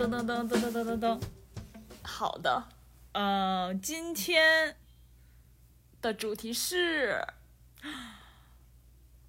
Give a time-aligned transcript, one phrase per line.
[0.00, 1.20] 噔噔噔噔噔噔噔噔。
[2.02, 2.64] 好的，
[3.12, 4.74] 呃，今天
[6.00, 7.22] 的主题是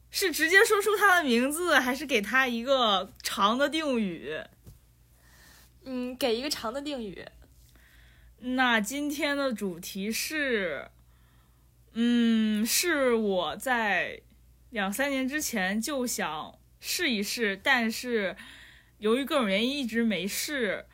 [0.09, 4.41] 是直接说出他的名字，还是给他一个长的定语？
[5.83, 7.25] 嗯，给一个长的定语。
[8.39, 10.89] 那今天的主题是，
[11.91, 14.21] 嗯，是我在
[14.69, 18.37] 两三年之前就想试一试，但是
[19.01, 20.85] 由于各种原因一直没试，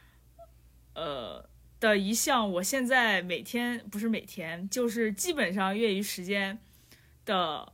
[0.93, 1.45] 呃
[1.77, 6.57] 的一项，我现在每天不是每天，就是基本上业余时间
[7.25, 7.73] 的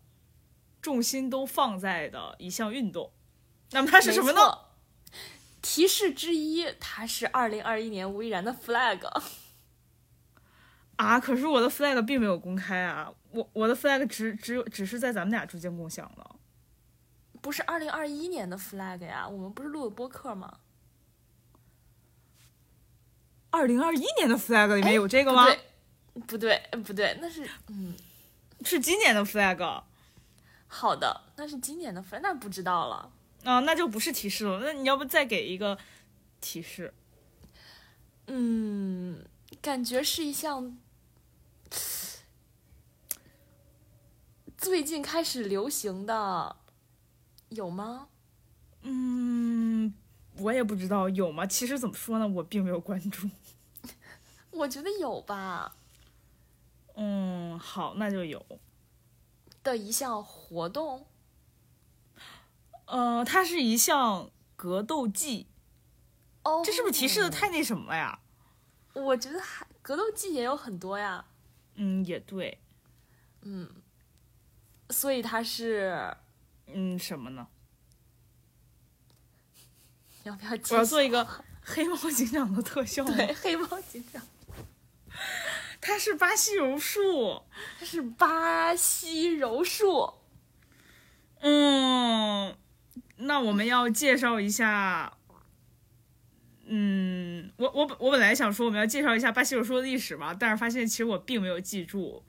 [0.81, 3.11] 重心都放在的一项运动。
[3.73, 4.41] 那么它是什么呢？
[5.61, 9.07] 提示之一，它是二零二一年吴亦然的 flag。
[10.97, 16.35] 啊，可是我的 flag 并没有公开啊，我我的 flag 只只有只是在咱们俩之间共享的。
[17.43, 20.59] 不是二零二一年的 flag 呀，我们不是录的播客吗？
[23.49, 25.45] 二零二一年的 flag 里面有这个吗？
[26.25, 27.93] 不对，不对，不对，那是嗯，
[28.63, 29.83] 是今年的 flag
[30.67, 33.11] 好的，那是今年的 flag，那不知道了。
[33.43, 34.61] 啊，那就不是提示了。
[34.63, 35.77] 那你要不再给一个
[36.39, 36.93] 提示？
[38.27, 39.25] 嗯，
[39.61, 40.77] 感觉是一项
[44.57, 46.55] 最近开始流行的，
[47.53, 48.09] 有吗？
[48.81, 49.93] 嗯，
[50.37, 51.45] 我也不知道有吗？
[51.45, 53.29] 其实怎么说呢，我并没有关注。
[54.51, 55.75] 我觉得有吧。
[56.95, 58.45] 嗯，好，那就有。
[59.63, 61.07] 的一项活动，
[62.85, 65.47] 呃，它是一项格斗技，
[66.43, 68.19] 哦，这是不是提示的太那什么了呀？
[68.93, 71.25] 我觉得还格斗技也有很多呀。
[71.75, 72.59] 嗯，也对。
[73.41, 73.69] 嗯，
[74.89, 76.15] 所以它是
[76.67, 77.47] 嗯，什么呢？
[80.23, 80.51] 要不要？
[80.69, 81.27] 我要做一个
[81.61, 83.13] 黑猫警长的特效吗？
[83.15, 84.21] 对，黑猫警长，
[85.81, 87.43] 它是巴西柔术。
[87.79, 90.13] 它是巴西柔术。
[91.41, 92.55] 嗯，
[93.17, 95.17] 那我们要介绍一下。
[96.65, 102.23] 嗯，我我本我本来想说我们要介绍一下巴西柔术的历史嘛，但是发现其实我并没有记住。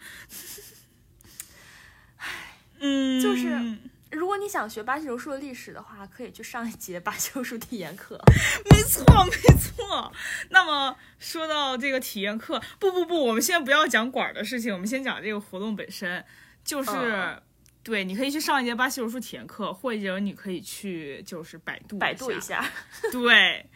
[2.17, 3.79] 唉嗯，就是
[4.15, 8.19] 如果你想学巴西柔术的历史的话，可以去上一节巴西柔术体验课。
[8.71, 10.13] 没错没错。
[10.51, 16.25] 那么说到这个体验课，不不不，我们先不要讲馆儿的事情，我们先讲这个活动本身。
[16.65, 17.43] 就是、嗯
[17.83, 22.63] 对，你可以去上一节巴西柔术体验课，或者你可以去就是百度百度一下。
[22.63, 22.71] 下，
[23.13, 23.67] 对，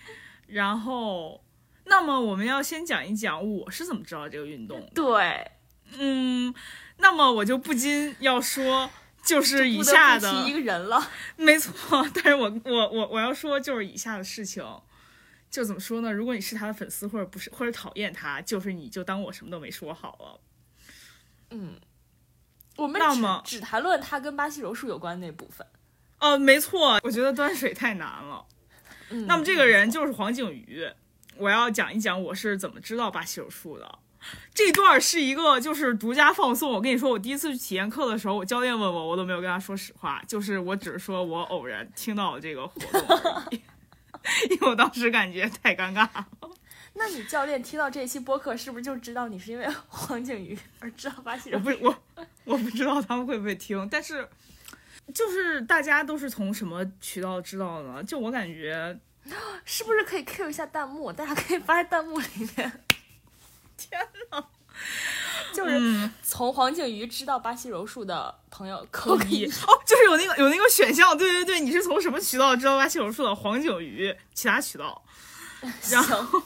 [0.46, 1.44] 然后
[1.84, 4.90] 那么我们要先讲一讲我是怎么知道这个运动的。
[4.94, 5.50] 对，
[5.98, 6.54] 嗯，
[6.96, 8.88] 那么我就不禁要说。
[9.24, 11.10] 就是以下的，一个人了。
[11.36, 11.72] 没错，
[12.14, 14.64] 但是我我我我要说就是以下的事情，
[15.50, 16.12] 就怎么说呢？
[16.12, 20.40] 如果你是他的粉丝或者不是或者讨厌他，就是你就当我什么都没说好了。
[21.50, 21.78] 嗯，
[22.76, 25.66] 我们那么只只谈论他跟巴西柔术有关那部分。
[26.20, 28.44] 哦，没错，我觉得端水太难了。
[29.10, 30.86] 嗯，那么这个人就是黄景瑜，
[31.36, 33.98] 我要讲一讲我是怎么知道巴西柔术的。
[34.54, 36.70] 这段是一个就是独家放送。
[36.70, 43.62] 我跟你说，我第一次去体验课的时候，我教练问我，我都没有跟他说实话，就是我只是说我偶然听到了这个活动而已，
[44.50, 46.26] 因为我当时感觉太尴尬了。
[46.94, 51.62] 那你教练听到这一期播客，是不是就知道你是因为黄景瑜而知道巴西人？
[51.64, 51.96] 我不我
[52.44, 54.28] 我不知道他们会不会听，但是
[55.14, 58.02] 就是大家都是从什么渠道知道的呢？
[58.02, 58.98] 就我感觉，
[59.64, 61.12] 是不是可以 Q 一下弹幕？
[61.12, 62.84] 大家可以发在弹幕里面。
[63.88, 64.00] 天
[64.32, 64.44] 呐，
[65.54, 69.46] 就是嗯，从黄景瑜知道巴西柔术的朋友扣个一。
[69.46, 73.34] 哦，就是有那个有那个选项，对对对，你是从什么渠道知道巴西柔术的？
[73.34, 75.02] 黄景瑜，其他渠道。
[75.90, 76.42] 然后，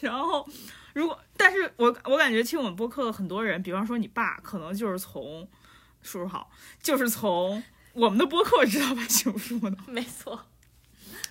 [0.00, 0.46] 然后，
[0.94, 5.48] 如果，但是我我感觉听我们播客的很多人，比方说你爸，可能就是从
[6.02, 6.50] 叔叔好，
[6.82, 7.62] 就是从
[7.92, 9.76] 我们的播客知道巴西柔术的。
[9.86, 10.46] 没错。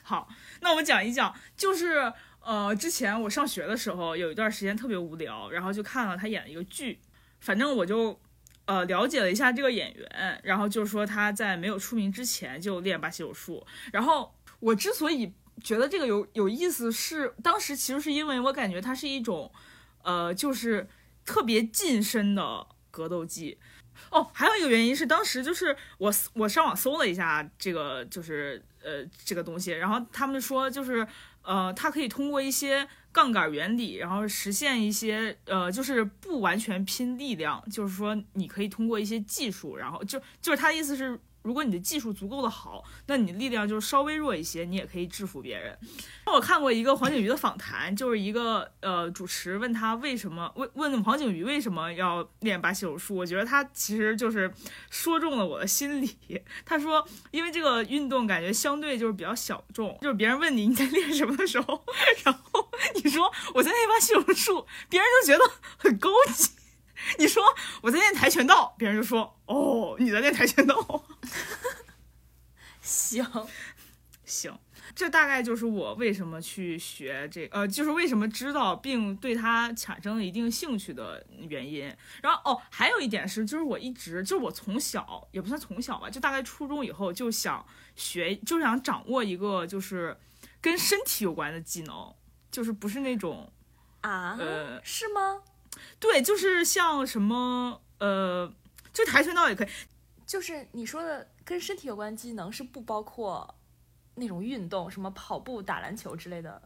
[0.03, 0.27] 好，
[0.59, 6.99] 那我们讲一讲，就是呃，之前我上学的时候有一段时间特别无聊，然后就看了他演的一个剧，
[7.39, 8.19] 反正我就
[8.65, 19.49] 呃了解了一下这个演员，然后就是说他在没有出名之前就练巴西柔术，然后我之所以觉得这个有有意思是，当时其实是因为我感觉它是一种
[20.03, 20.87] 呃就是
[21.23, 23.57] 特别近身的格斗技。
[24.09, 31.07] 哦，还有一个原因是，当时就是我我上网搜了一下这个，就是呃这个东西，然后他们说就是
[31.43, 45.77] 呃，它可以通过一些杠杆原理，然后实现一些呃，就是不完全拼力量，就是说你可以通过一些技术，然后就就是他的意思是如果你的技术足够的好，那你的力量就是稍微弱一些，你也可以制服别人。
[46.25, 54.51] 我看过一个黄景瑜的访谈，就是一个呃主持问他为什么问问黄景瑜为什么要练巴西柔术，我觉得他其实就是
[54.89, 56.17] 说中了我的心理。
[56.65, 61.83] 他说，因为这个运动感觉相对就是比较小众，就是别人问你你在练什么的时候，
[62.23, 62.69] 然后
[63.03, 66.49] 你说我在练巴西柔术，别人就觉得很高级。
[67.17, 67.43] 你说
[67.81, 71.03] 我在练跆拳道，别人就说哦你在练跆拳道。
[72.81, 73.25] 行
[74.25, 74.57] 行，
[74.93, 81.83] 这大概就是我为什么去学这呃，就是为什么知道并对它产生了一定兴趣的原因。
[82.21, 87.65] 然后哦，还有一点是，就是我一直就是我从小也不算从小吧，就大概初中以后就想
[87.95, 90.17] 学，就想掌握一个就是
[90.59, 92.13] 跟身体有关的技能，
[92.51, 93.49] 就是不是那种
[94.01, 95.41] 啊，呃是吗？
[95.99, 98.53] 对，就是像什么呃，
[98.91, 99.67] 就跆拳道也可以，
[100.25, 103.55] 就是你说的跟身体有关技能是不包括
[104.15, 106.61] 那种运动，什么跑步、打篮球之类的。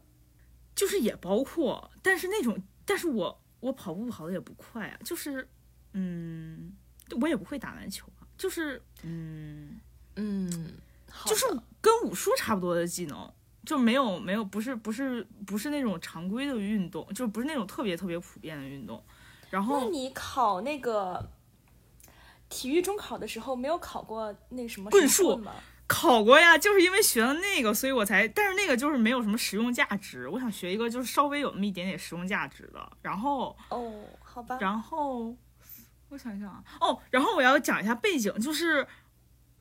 [0.74, 5.48] 就是也包括，但是那种，但是我我跑步跑的也不快啊，就是
[5.92, 6.72] 嗯，
[7.20, 9.80] 我也不会打篮球啊，就是嗯，
[10.14, 10.74] 嗯，
[11.26, 11.46] 就是
[11.80, 13.32] 跟武术差不多的技能，
[13.68, 19.04] 就没有没有不是不是不是那种常规的运动，就不是那种特别特别普遍的运动。
[19.50, 21.30] 然后那你考那个
[22.48, 25.52] 体育中考的时候，没有考过那什么棍术吗？
[25.86, 30.26] 考过呀，就是因为学了那个，所以我才，但是那个就是没有什么实用价值。
[30.30, 32.90] 我想学一个就是稍微有那么一点点实用价值的。
[33.02, 33.92] 然后哦，
[34.22, 34.56] 好吧。
[34.62, 35.36] 然后
[36.08, 38.86] 我想想啊，哦，然后我要讲一下背景，就是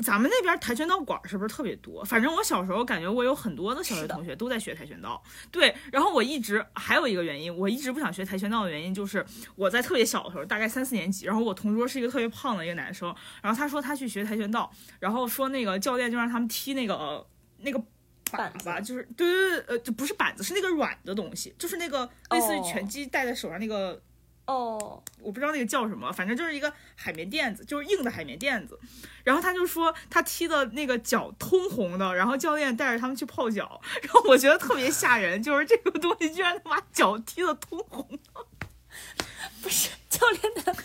[0.04, 2.04] 咱们那边跆拳道馆是不是特别多？
[2.06, 5.22] 反正我小时候感觉我有很多的小学同学都在学跆拳道。
[5.52, 17.28] 对，然后我一直还有一个原因，我一直不想学跆拳道的原因就是我在特别小的时候，大概三四年级，然后我同桌是一个特别胖的一个男生，然后他说他去学跆拳道，然后说那个教练就让他们踢那个、呃
[17.60, 17.82] 那个。
[18.30, 24.02] 靶板子吧，就是对对对，呃，就不是板子，是那个软的东西，就是那个类似于哦拳击戴在手上那个
[24.48, 28.80] 哦，我不知道那个叫什么，反正就是一个海绵垫子，就是硬的海绵垫子。
[29.24, 38.46] 然后他就说他踢的那个脚通红的，然后教练带着他们去泡脚，然后我觉得特别吓人，就是这个东西居然他把脚踢的通红的。
[39.62, 40.76] 不是教练的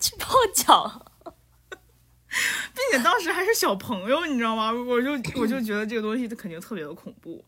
[0.00, 1.06] 去泡脚。
[2.72, 4.72] 并且当时还是小朋友，你知道吗？
[4.72, 7.44] 我就我就觉得这个东西它肯定特别的恐怖。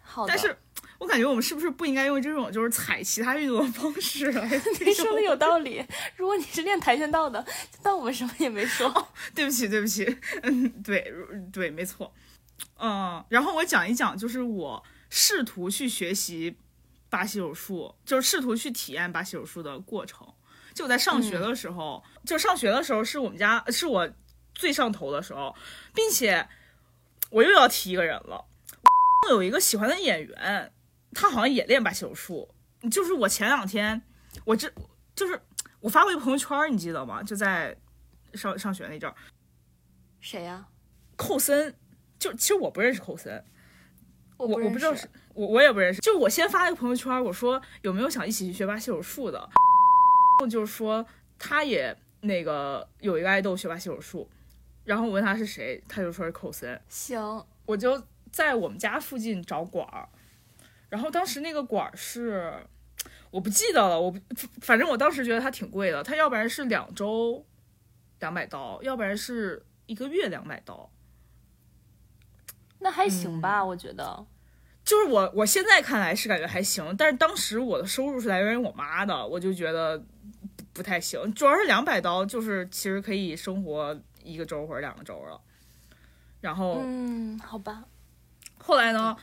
[0.00, 0.56] 好的，但是
[1.02, 4.48] 我感觉我们是不是不应该用这种就是踩其他运动的方式来
[4.86, 5.20] 你说的？
[5.20, 5.84] 有道理。
[6.14, 7.44] 如果你是练跆拳道的，
[7.82, 8.88] 但我们什么也没说。
[9.34, 10.04] 对不起，对不起，
[10.44, 11.12] 嗯，对
[11.52, 12.14] 对，没错，
[12.78, 16.56] 嗯，然后我讲一讲，就是我试图去学习
[17.10, 20.24] 巴西柔术，就是试图去体验巴西柔术的过程。
[20.72, 24.08] 就我在上学的时候，就上学的时候是我们家是我
[24.54, 25.52] 最上头的时候，
[25.92, 26.48] 并且
[27.30, 28.44] 我又要提一个人了，
[29.30, 30.72] 有一个喜欢的演员，
[31.14, 32.48] 他好像也练巴西柔术，
[32.90, 34.02] 就是我前两天
[34.44, 34.72] 我这
[35.14, 35.40] 就是
[35.80, 37.22] 我发过一个朋友圈，你记得吗？
[37.22, 37.76] 就在
[38.34, 39.14] 上上学那阵儿。
[40.20, 40.66] 谁呀、
[41.16, 41.74] 寇森，
[42.18, 43.44] 就其实我不认识寇森，
[44.36, 46.00] 我我不知道是我我也不认识。
[46.00, 49.50] 就我先发了一个朋友圈，我说有没有想一起去学巴西柔术的，
[50.48, 51.04] 就是说
[51.38, 54.28] 他也那个有一个爱豆学巴西柔术，
[54.84, 58.00] 然后我问他是谁，他就说是寇森，行，我就
[58.30, 60.08] 在我们家附近找馆儿，
[60.92, 62.52] 然后当时那个管儿是
[63.30, 64.20] 我不记得了，我不
[64.60, 67.42] 反正我当时觉得它挺贵的，它要不然是两周
[68.20, 70.92] 两百刀，要不然是一个月两百刀。
[72.80, 74.26] 那还行嗯吧，我觉得。
[74.84, 79.98] 就是我我现在看来是感觉还行，但是当时我的收入是来源于我妈的，我就觉得
[80.56, 81.32] 不不太行。
[81.32, 85.40] 主要是两百刀，就是其实可以生活一个周或者两个周了。
[86.42, 87.84] 然后嗯，好吧。
[88.58, 89.16] 后来呢，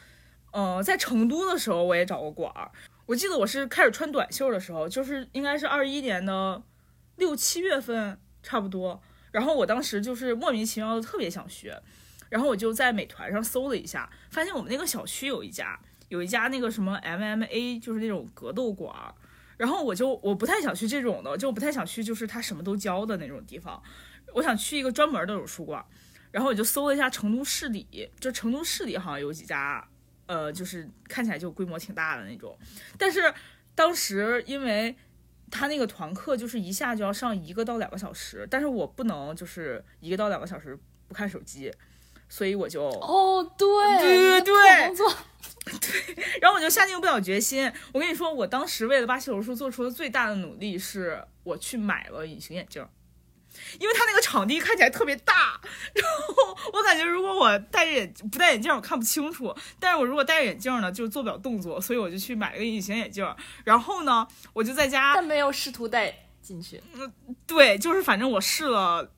[0.52, 2.72] 嗯，在成都的时候我也找过馆儿。
[3.06, 6.62] 我记得我是开始穿短袖的时候，就是应该是二一年的
[7.18, 9.02] 六七月份差不多。
[9.32, 11.80] 然后我当时就是莫名其妙的特别想学，
[12.30, 19.14] 然后我就在美团上搜了一下，发现我们那个小区有一家，有一家那个什么 MMA，就是那种格斗馆儿。
[19.58, 23.82] 然后我就我不太想去这种的，就不太想去就是他什么都教的那种地方，
[24.34, 25.86] 我想去一个专门的柔术馆。
[26.32, 29.88] 然后我就搜了一下成都市里，就成都市里好像有几家，
[30.30, 32.56] 呃，就是看起来就规模挺大的那种。
[33.00, 33.34] 但是
[33.74, 34.96] 当时因为
[35.50, 41.74] 他那个团课就是一下就要上一个到两个小时，但是我不能就是一个到两个小时不看手机，
[42.30, 43.68] 所以我就，哦，对
[43.98, 45.12] 对对对工作
[46.40, 47.72] 然后我就下定不了决心。
[47.92, 52.88] 我跟你说，我当时为了巴西柔术做出的最大的努力是，我去买了隐形眼镜。
[53.80, 55.60] 因为他那个场地看起来特别大，
[55.96, 56.39] 然后
[56.74, 63.28] 我感觉如果我戴着眼不戴眼镜我看不清楚，但是我如果戴着眼镜呢就做不了动作，所以我就去买了个隐形眼镜，
[63.64, 66.82] 然后呢我就在家，但没有试图戴进去。
[66.94, 67.12] 嗯
[67.46, 69.12] 对，就是反正我试了。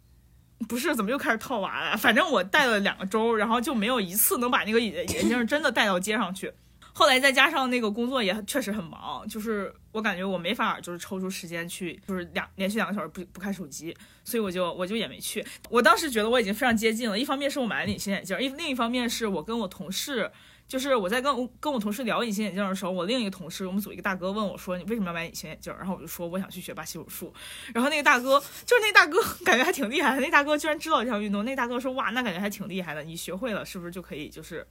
[0.69, 1.97] 不是，怎么又开始套娃了？
[1.97, 6.53] 反正我戴了两个周，然后就没有一次能把那个眼眼镜真的戴到街上去。
[6.93, 15.45] 后来再加上那个工作也确实很忙，就是我感觉我没法就是抽出时间去，就是两连续两个小时不不看手机，所以我就我就也没去。
[15.69, 20.31] 我当时觉得我已经非常接近了，一方面是我买了隐形眼镜，一另一方面是我跟我同事。
[20.67, 27.33] 就是我在跟我跟我同事聊隐形眼镜的时候，我另一个同事，我们组一个大哥问我说：“你为什么要买隐形眼镜？”然后我就说：“我想去学巴西柔术。”
[27.75, 30.21] 然后那个大哥就是那大哥， 感觉还挺厉害的。
[30.21, 31.43] 那大哥居然知道这项运动。
[31.43, 33.03] 那大哥说：“哇，那感觉还挺厉害的。
[33.03, 34.65] 你学会了是不是就可以就是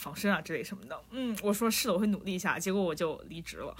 [0.00, 2.58] 防身啊之类什么的？”嗯，我说是的，我会努力一下。
[2.58, 3.76] 结果我就离职了。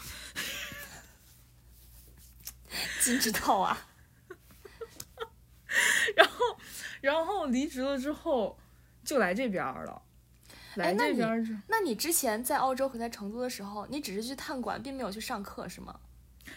[3.03, 3.89] 金指套啊！
[6.15, 6.45] 然后，
[7.00, 8.59] 然后离职了之后
[9.05, 10.03] 就来这边了。
[10.77, 11.59] 来这边是？
[11.67, 15.99] 那你之前在澳洲和在成都的时候，你只是去探馆，并没有去上课，是吗？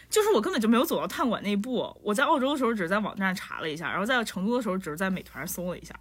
[0.10, 1.96] 就是我根本就没有走到探馆那一步。
[2.04, 6.00] 我在澳洲的时候只是在网站查了一下，然后在成都的时候只是在美团上搜了一下。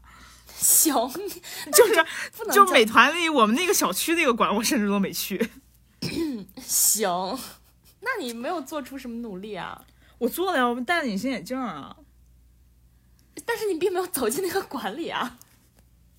[0.62, 0.94] 行，
[1.74, 2.06] 就是
[2.52, 5.50] 就美团里我们那个小区那个馆，我甚至都没去。
[6.62, 7.10] 行，
[8.00, 9.84] 那你没有做出什么努力啊？
[10.18, 11.96] 我做了呀，我戴了隐形眼镜啊。
[13.44, 15.38] 但是你并没有走进那个馆里啊。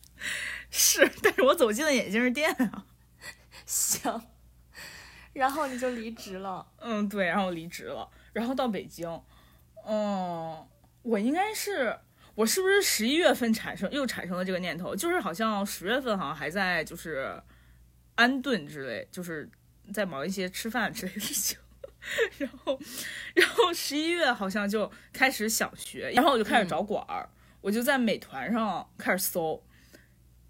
[0.70, 2.86] 是，但是我走进了眼镜店啊。
[3.66, 4.22] 行，
[5.32, 6.68] 然后你就离职了。
[6.80, 9.22] 嗯，对，然后我离职了，然后到北京。
[9.86, 10.68] 嗯，
[11.02, 11.98] 我应该是，
[12.36, 14.96] 我是不是十一月份产生又产生了这个念头？
[14.96, 17.42] 就是好像十月份好像还在就是
[18.16, 19.50] 安顿之类，就是
[19.94, 21.58] 在忙一些吃饭之类的事情。
[22.38, 22.78] 然后，
[23.34, 27.30] 然后十一月好像就开始想学，然后我就开始找馆儿，
[27.62, 29.64] 我就在美团上开始搜。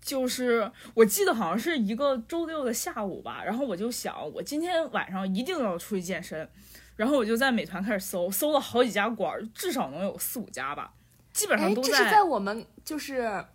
[0.02, 6.50] 就是我记得好像是一个周六的下午吧，然后我就想，我今天晚上一定要出去健身，
[6.98, 10.94] 然后我就在美团开始搜，搜了好几家馆，至少能有四五家吧，
[11.34, 11.90] 基本上都在。
[11.90, 13.46] 这是在我们就是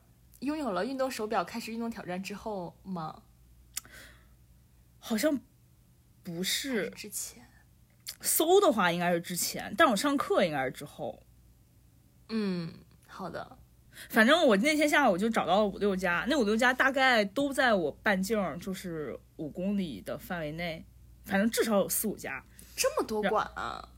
[0.41, 3.23] 拥有了运动手表开始运动挑战之后吗？
[4.99, 5.41] 好像
[6.23, 7.49] 不是之前，
[8.21, 11.23] 搜的话应该是之前，但我上课应该是之后。
[12.29, 12.75] 嗯，
[13.07, 13.57] 好的。
[14.11, 20.85] 反正我那天下午就找到了五六家，那五六家大概都在我半径就是五公里的范围内，
[21.25, 22.45] 反正至少有四五家。
[22.77, 23.89] 这么多馆啊？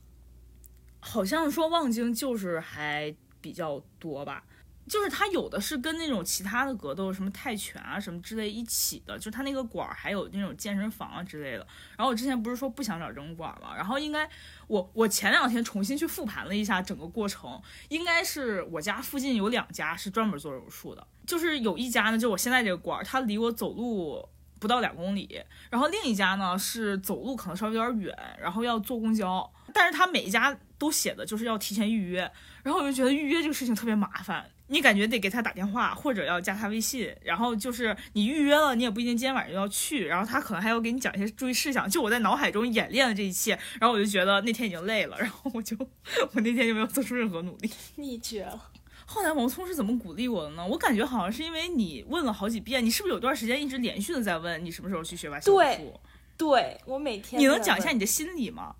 [0.99, 4.43] 好像说望京就是还比较多吧。
[4.87, 11.59] 就是它有的是跟那种其他的格斗，什么泰拳啊什么之类一起的，就它那个馆儿还有那种健身房啊之类的。
[11.95, 14.27] 然后我之前不是说不想找这种馆嘛，然后应该
[14.67, 24.27] 我我前两天重新去复盘了一下整个过程，应该是我家附近有两家是专门做柔术的，就是有一家呢，就我现在这个馆儿，它离我走路
[24.59, 32.31] 不到两公里，然后另一家呢是走路可能稍微有点远，然后要坐公交，但是他每一家都写的就是要提前预约，
[32.63, 34.49] 然后我就觉得预约这个事情特别麻烦。
[34.67, 41.89] 你感觉得给他打电话，或者要加他微信，然后就是你预约了，你也不一定今天晚上就要去，然后他可能还要给你讲一些注意事项。
[41.89, 43.51] 就我在脑海中演练了这一切，
[43.81, 47.69] 然后我就觉得那天已经累了，然后我就我那天就没有做出任何努力。
[47.95, 48.69] 你绝了！
[49.05, 50.65] 后来王聪是怎么鼓励我的呢？
[50.65, 55.99] 我感觉好像是因为你问了好几遍，你是不是有段时间一直连续的在问你什么时候去学巴西柔术？
[56.37, 57.41] 对，我每天。
[57.41, 58.73] 你能讲一下你的心理吗？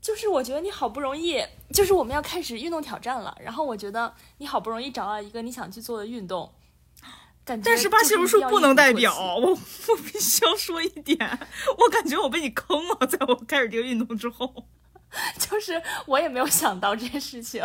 [0.00, 6.50] 就是我觉得你好不容易，就是我们要开始运动挑战了，然后我觉得你好不容易找到一个你想去做的运动，
[7.44, 11.18] 感觉但是巴西柔术不能代表我，我必须要说一点，
[11.78, 14.66] 我感觉我被你坑了，在我开始这个运动之后，
[15.38, 17.62] 就是我也没有想到这件事情，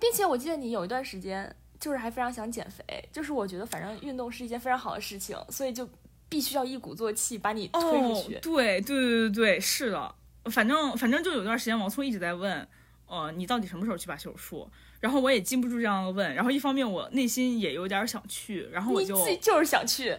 [0.00, 5.88] 并且我记得你有一段时间就是还非常想减肥，就是我觉得反正运动是一件非常好的事情，所以就
[6.28, 8.40] 必须要一鼓作气把你推出去。
[8.40, 10.14] 对对对对对，是的。
[10.50, 12.68] 反正反正就有段时间，王聪一直在问，
[13.06, 14.70] 呃，你到底什么时候去把手术？
[15.00, 16.34] 然后我也禁不住这样的问。
[16.34, 20.18] 然后一方面我内心也有点想去，然后我就就是想去。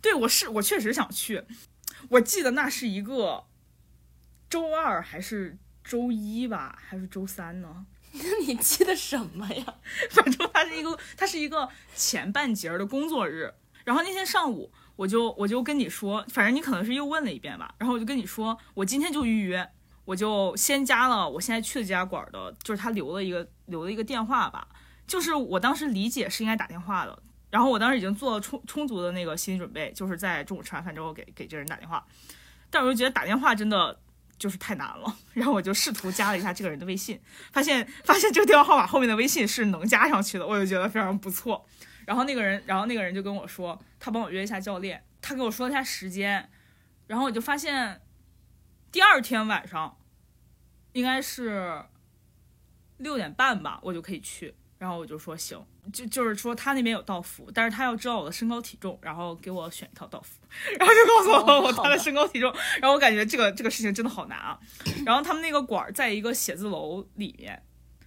[0.00, 1.42] 对，我是我确实想去。
[2.08, 3.44] 我记得那是一个
[4.48, 7.86] 周二还是周一吧，还是周三呢？
[8.12, 9.74] 那你记得什么呀？
[10.10, 13.54] 反正它是一个它是一个前半截的工作日。
[13.84, 14.72] 然后那天上午。
[14.96, 19.68] 我就我就跟你说，反正你可能是又问了一遍吧，然后我就跟你说，我今天就预约，
[20.04, 24.68] 我就先加了我现在去的这家馆的，就是他留了一个留了一个电话吧，
[25.06, 32.06] 就是我当时理解是应该打电话的，然后我当时已经做了充充足的那个心理准备，就是在中午吃完饭之后给给这人打电话，
[32.70, 33.98] 但我就觉得打电话真的
[34.38, 37.20] 就是太难了，然后我就试图加了一下这个人的微信，
[37.52, 41.66] 发现发现这个电话号码后面的微信是能加上去的，我就觉得非常不错。
[42.06, 46.50] 然后那个人，然后那个人就跟我说，他帮我约一下教练，他给我说了一下时间，
[47.06, 48.00] 然后我就发现
[48.92, 49.96] 第二天晚上
[50.92, 51.84] 应该是
[52.98, 54.54] 六点半吧，我就可以去。
[54.76, 60.40] 然后我就说行，就就是说他那边有道服，但是他要知道我的身高体重，然后给我选一套道服，
[60.78, 64.58] 然后就告诉我我他的身高体重，然后我感觉这个这个事情真的好难啊。
[65.06, 67.62] 然后他们那个馆在一个写字楼里面，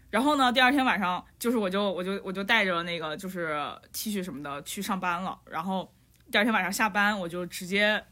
[0.10, 3.60] 然后呢，第二天晚上就是我就我就我就带着那个就是
[3.92, 5.94] T 恤什么的去上班了，然后
[6.32, 8.04] 第二天晚上下班我就直接。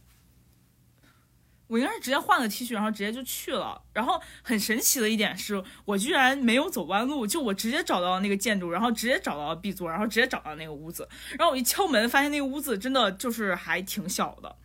[1.67, 3.81] 我应该是直接换了 T 恤，然后直接就去了。
[3.91, 11.09] 然后很神奇的一点是我居然没有走弯路，就我直接找到那个建筑，然后直接找到 B 座，然后直接找到那个屋子。
[11.31, 14.55] 然后我一敲门，发现那个屋子真的就是还挺小的。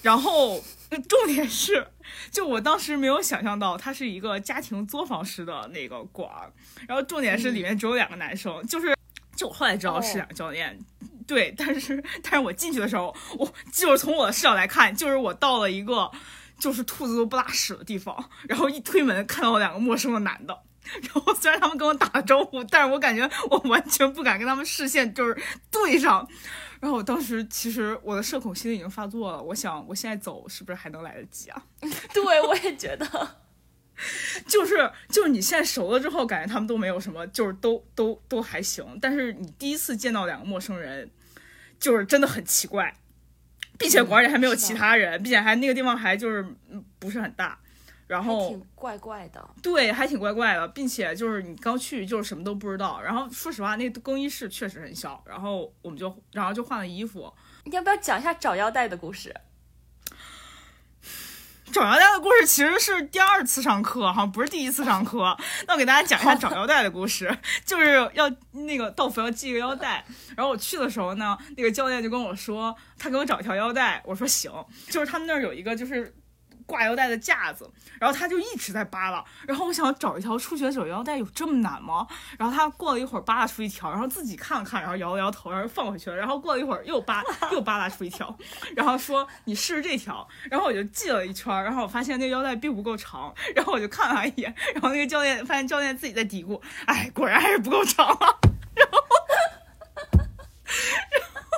[0.00, 0.64] 然后
[1.08, 1.86] 重点是，
[2.30, 6.52] 就我当时没有想象到它是一个家庭作坊式的那个馆儿。
[6.88, 8.96] 然后重点是里面只有两个男生，就是
[9.36, 10.78] 就我后来知道是两个教练。
[11.26, 16.10] 对，但是但是我进去的时候，我就是从我的视角来看，就是我到了一个
[16.58, 20.58] 就是兔子都不拉屎的地方，然后一推门看到两个陌生的男的，
[21.02, 26.26] 然后虽然他们跟我打了招呼，但是我感觉我完全不敢跟他们视线就是对上，
[26.80, 31.62] 然后我当时其实我的社恐心理已经发作了，我想我现在走是不是还能来得及啊？
[32.12, 33.06] 对，我也觉得，
[34.46, 41.10] 就是就是你现在熟了之后，感觉他们都没有什么，就是都都都还行，但是你第一次见到两个陌生人。
[41.80, 42.94] 就是真的很奇怪，
[43.78, 46.46] 并且馆里还没有其他人，并且还那个地方还就是
[46.98, 47.58] 不是很大，
[48.10, 59.32] 然后挺怪怪的，对，还挺怪怪的，并且就是你刚去就是什么都不知道，然后说实话，那个更衣室确实很小，然后我们就然后就换了衣服，你要不要讲一下找腰带的故事？
[61.70, 65.36] 找腰带的故事其实是第二次上课，好像不是第一次上课。
[65.68, 67.32] 那我给大家讲一下找腰带的故事，
[67.64, 70.04] 就是要那个道服要系一个腰带。
[70.36, 74.02] 然后我去的时候呢，那个教练就跟我说，他给我找一条腰带。
[74.04, 74.50] 我说行，
[74.88, 76.12] 就是他们那儿有一个就是。
[76.70, 82.06] 挂腰带的架子，然后他就一直在扒拉，然后我想找一条初学者腰带有这么难吗？
[82.38, 86.16] 然后他过了一会儿扒拉出一条，然后自己看了看，然后摇了摇头，然后放回去了。
[86.16, 88.32] 然后过了一会儿又扒又扒拉出一条，
[88.76, 90.26] 然后说你试试这条。
[90.48, 98.06] 然后我就系了一圈，然后我发现那腰带并不够长，然后我就看了他一眼，然后那个教练发现教练自己在嘀咕，哎，果然还是不够长。
[98.06, 98.98] 然后，
[101.10, 101.50] 然后，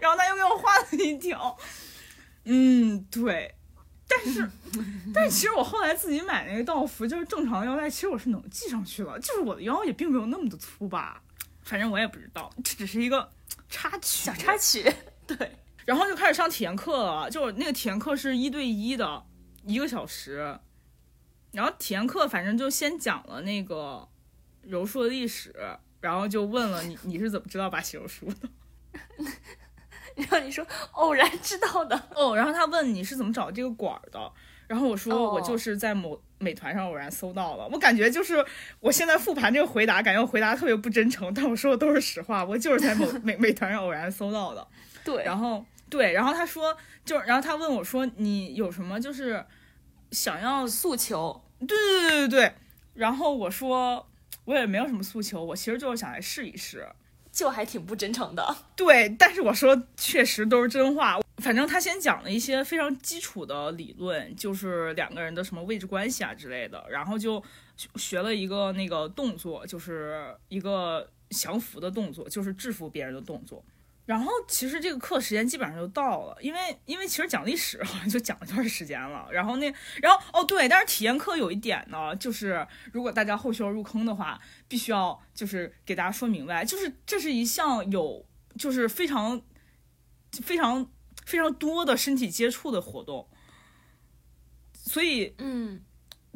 [0.00, 1.56] 然后他又给我画了一条。
[2.44, 3.54] 嗯，对，
[4.06, 4.50] 但是，
[5.14, 11.22] 但是其实我后来自己买那个道服，就是正常的腰带，其实我是能系上去的，就是我的腰也并没有那么的粗吧，
[11.62, 13.30] 反正我也不知道，这只是一个
[13.68, 14.34] 插曲，小。
[14.34, 14.92] 插曲。
[15.26, 15.52] 对，
[15.86, 19.24] 然后就开始上体验课了，就那个体验课是一对一的，
[19.64, 20.58] 一个小时，
[21.52, 24.06] 然后体验课反正就先讲了那个
[24.60, 25.54] 柔术的历史，
[26.00, 28.48] 然后就问了你你是怎么知道巴西柔术的。
[30.14, 34.32] 然后你说偶然知道的哦，然后他问你是怎么找这个馆的，
[34.66, 37.68] 然后我说我就是在某美团上偶然搜到了。
[37.72, 38.44] 我感觉就是
[38.80, 44.66] 我现在复盘这个回答，感觉我回答特别不真诚，但我说的都是实话，我就是在某 美美团上偶然搜到的。
[45.04, 49.44] 对，然后对，然后他说就，然后他问我说你有什么就是
[50.10, 51.42] 想要诉求？
[51.60, 52.54] 对对对对对，
[52.94, 54.06] 然后我说
[54.44, 56.86] 我也没有什么诉求，我其实就是想来试一试。
[57.34, 61.18] 就还挺不真诚的，对，但是我说确实都是真话。
[61.38, 67.42] 反正他先讲了一些非常基础的理论，就是两个人的什么位置关系啊之类的，然后就
[67.96, 73.62] 学了一个那个动作，就是一个降服的动作，就是制服别人的动作。
[74.06, 79.26] 然后其实这个课时间基本上就到了，因为因为其实讲历史 好像就讲了一段时间了。
[79.32, 84.38] 然后那然后哦对，但是体验课有一点呢，就是如果大家后续要入坑的话，
[84.68, 88.26] 必须要就是给大家说明白，就是这是一项有
[88.58, 89.40] 就是非常
[90.42, 90.86] 非常
[91.24, 93.26] 非常多的身体接触的活动。
[94.74, 95.82] 所以嗯，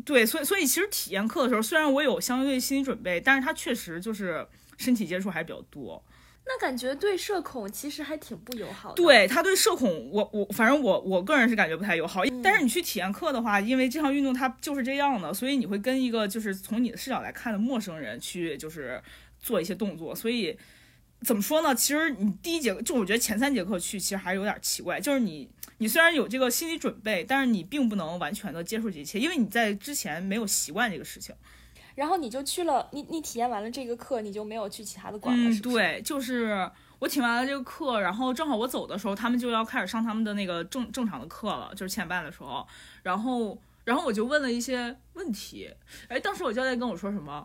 [0.06, 6.02] 对，所以所以其实体验课的时候，虽然我有相对心理准备，但是它确实就是身体接触还比较多。
[6.50, 8.94] 那感觉对社恐其实还挺不友好的。
[8.94, 12.22] 对他对社恐，我我反正我我个人是感觉不太友好。
[12.42, 18.98] 但是你去体验课的话，因为这项运动它就是这样的，所以你会跟一个就是从你的视角来看的陌生人去就是
[19.38, 20.14] 做一些动作。
[20.14, 20.58] 所以
[21.20, 21.74] 怎么说呢？
[21.74, 31.34] 其实你第一节就我觉得前三节课去其实还是有点奇怪，就是你你虽然有这个心理准备，但是你并不能完全的接受这一切，因为你在之前没有习惯这个事情。
[31.98, 35.50] 然后你就去了，你你体验完了这个课，你就没有去其他的馆了。
[35.50, 42.64] 嗯，对，就是我听完了这个课，然后正好我走的时候，他们就要开始上他们的那个正正常的课了，就是七点半的时候，
[43.02, 45.68] 然后然后我就问了一些问题，
[46.06, 47.44] 哎，当时我教练跟我说什么？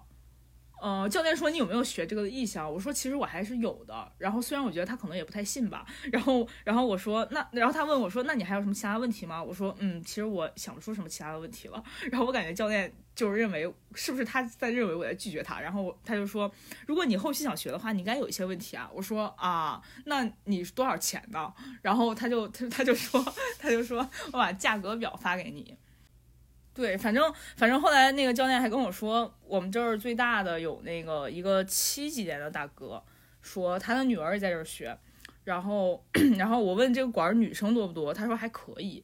[0.83, 2.69] 呃，教练说你有没有学这个意向？
[2.69, 4.11] 我说其实我还是有的。
[4.17, 5.85] 然后虽然我觉得他可能也不太信吧。
[6.11, 9.41] 然后，然后我说那，然后他问我说那你还有什么其他问题吗？
[9.41, 11.81] 我说嗯，其实我想不出什么其他的问题了。
[12.11, 15.61] 然后我感觉教练就是认为是不是他在认为我在拒绝他？
[15.61, 16.51] 然后他就说
[16.85, 18.89] 如果你后期想学的话，你应该有一些问题啊。
[18.93, 21.53] 我说啊，那你多少钱呢？
[21.81, 23.23] 然后他就他他就说
[23.57, 25.77] 他就说我把价格表发给你。
[26.73, 33.03] 对，反正反正后来那个教练还跟我说，我们这儿最大的有那个一个七几年的大哥，
[33.41, 34.97] 说他的女儿也在这儿学，
[35.43, 36.03] 然后
[36.37, 39.03] 然后我问这个馆女生多不多，他说还可以，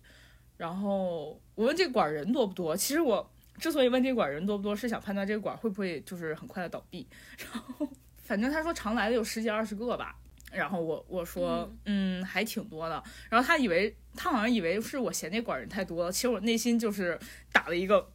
[0.57, 10.15] 然后我问这个馆人多不多，其实我之所以问这个馆人多不多，是想判断这个馆会不会就是很快的倒闭， 然后反正他说常来的有十几二十个吧。
[10.51, 17.17] 然后我我说嗯还挺多的，然后他以为他好像以为是我嫌那馆人太多了，其实我内心就是
[17.53, 18.05] 打了一个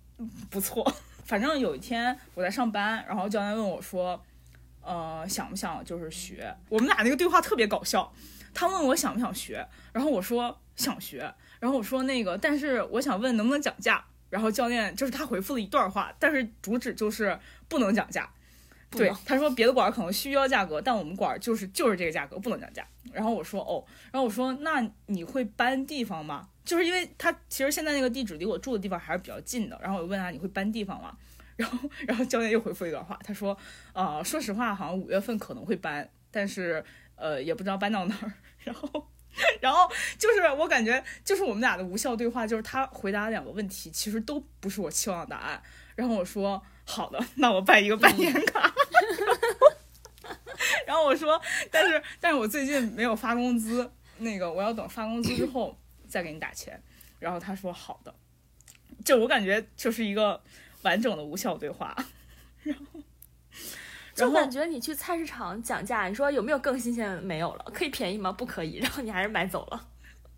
[0.51, 0.85] 不错。
[1.25, 4.23] 反正有一天我在上班，然后教练问我说，
[4.83, 6.55] 呃想不想就是学？
[6.69, 8.13] 我们俩那个对话特别搞笑。
[8.53, 18.31] 他问我想不想学，然后我说想学，然后我说那个但是我想问能不能讲价，然后教练就是他回复了一段话，但是主旨就是不能讲价。
[18.99, 22.87] 对，他说别的馆可能需要价格，但我们馆就是就是这个价格，不能降价。
[23.13, 26.49] 然后我说哦，然后我说那你会搬地方吗？
[26.65, 29.79] 就是因为他其实现在那个地址离我住的地方还是比较近的。
[29.83, 31.17] 然后我问他你会搬地方吗？
[31.57, 33.57] 然后然后教练又回复一段话，他说
[33.93, 38.33] 呃，说实话，好像五月份可能会搬，但是呃也不知道搬到哪儿。
[38.65, 39.09] 然后
[39.61, 45.63] 然后就是我感觉就是我们俩的无效对话，就是他回答两个问题，其实都不是我期望的答案。
[45.95, 48.73] 然后我说好的，那我办一个半年卡。
[50.87, 51.41] 然后我说，
[51.71, 55.77] 但是但是我最近没有发工资，那个我要等发工资之后
[56.09, 56.81] 再给你打钱。
[57.19, 58.15] 然后他说好的，
[59.05, 60.43] 就我感觉就是一个
[60.83, 61.97] 完整的无效对话。
[62.65, 63.01] 然后，
[64.15, 67.21] 就感觉你去菜市场讲价，你说有没有更新鲜的？
[67.23, 68.31] 没有了，可以便宜吗？
[68.31, 68.77] 不可以。
[68.77, 69.89] 然后你还是买走了。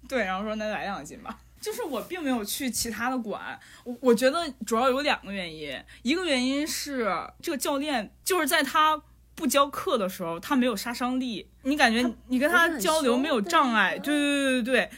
[0.09, 1.38] 对，然后说那来两斤吧。
[1.66, 7.09] 就是我并没有去其他的馆，我我觉得主要有两个原因，一个原因是
[7.42, 9.02] 这个教练就是在他。
[9.38, 14.90] 不教课的时候，他没有杀伤力，你感觉你跟他交流没有障碍，对对对对对。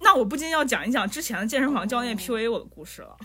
[0.00, 3.16] 那我不禁要讲一讲之前的健身房教练 PUA 我的故事了，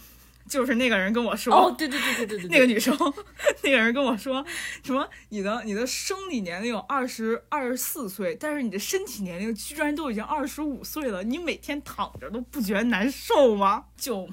[0.51, 2.93] 就是那个人跟我说，哦对对对对对对，那个女生，
[3.63, 4.45] 那个人跟我说
[4.83, 5.07] 什么？
[5.29, 13.85] 你的你的生理年龄有二十二十四岁，但是你的身体年龄居然都已经二十五岁了，你每天躺着都不觉得难受吗？
[13.95, 14.27] 就。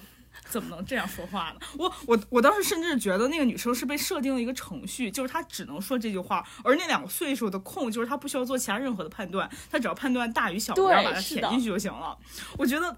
[0.49, 1.67] 怎么能这样说话呢？
[1.77, 12.17] 我我我当时甚至觉得那个女生是被设定了一个程序，就是她只能说这句话，而那两个岁数的空，就是她不需要做其他任何的判断，她只要判断大与小，然后把它填进去就行了。
[12.57, 12.97] 我觉得，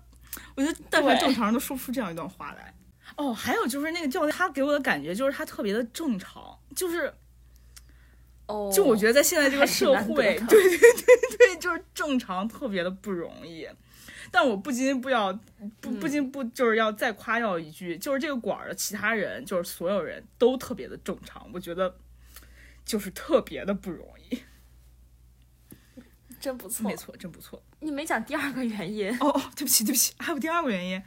[0.54, 2.72] 我觉得但凡正常人都说不出这样一段话来。
[3.20, 7.12] 哦，还有就是那个教练，他给我的感觉就是他特别的正常，就是，
[8.46, 13.68] 哦，就我觉得在现在这个社会， 对对对对，就是正常特别的不容易。
[14.32, 15.38] 但我不禁不要
[15.80, 21.94] 不不禁不就是要再夸耀一句，就是这个馆的其他人，就是所有人都特别的正常，我觉得
[22.86, 24.42] 就是特别的不容易，
[26.40, 27.62] 真不错，没错，真不错。
[27.80, 31.02] 你没讲第二个原因哦哦，对不起对不起，还有第二个原因。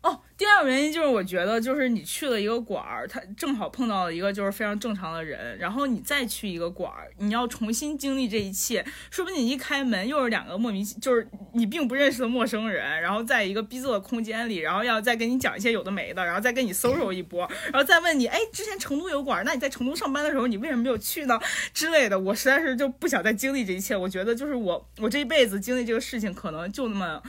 [0.00, 21.36] 哦，第二个原因就是我觉得，就是你去了一个馆儿，他正好碰到了一个就是非常正常的人，然后你再去一个馆儿，你要重新经历这一切，说不定你一开门又是两个莫名就是你并不认识的陌生人，然后在一个逼仄的空间里，然后要再跟你讲一些有的没的，然后再跟你搜搜一波，然后再问你，哎，之前成都有馆儿，那你在成都上班的时候，你为什么没有去呢？
[21.74, 23.96] 之类的，我实在是就不想再经历这一切。
[23.96, 27.20] 我觉得就是我我这一辈子经历这个事情，可能就那么。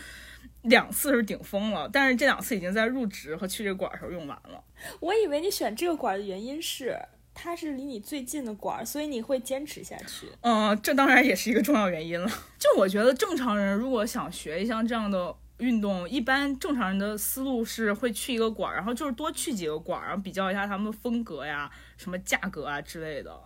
[0.63, 4.63] 两次是顶峰了，但是这两次已经在入职和去这个馆时候用完了。
[4.99, 6.97] 我以为你选这个馆的原因是
[7.33, 10.27] 它是离你最近的馆，所以你会坚持下去。
[10.41, 12.29] 嗯，这当然也是一个重要原因了。
[12.57, 23.41] 就我觉得正常人如果想学一项这样的运动，一般正常人的思路是会去一个馆，然后就是多去几个馆，然后比较一下他们的风格呀、什么价格啊之类的，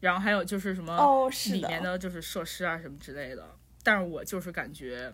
[0.00, 3.56] 然后还有就是什么哦，里面的就是设施啊什么之类的。
[3.82, 5.10] 但是我就是感觉。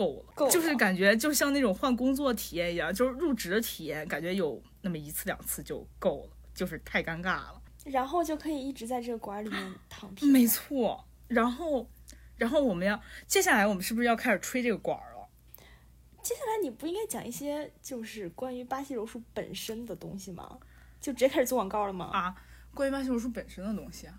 [0.00, 7.62] 够了够，就是感觉就像那种换工作体验一样，就是入职的体验，感觉有那么一次两次就够了，就是太尴尬了。
[7.84, 10.32] 然后就可以一直在这个馆里面躺平。
[10.32, 11.86] 没错，然后，
[12.36, 15.28] 然后我们要接下来我们是不是要开始吹这个馆了？
[16.22, 20.58] 接下来你不应该讲一些就是关于巴西柔术本身的东西吗？
[20.98, 22.06] 就直接开始做广告了吗？
[22.06, 22.34] 啊，
[22.74, 24.18] 关于巴西柔术本身的东西啊。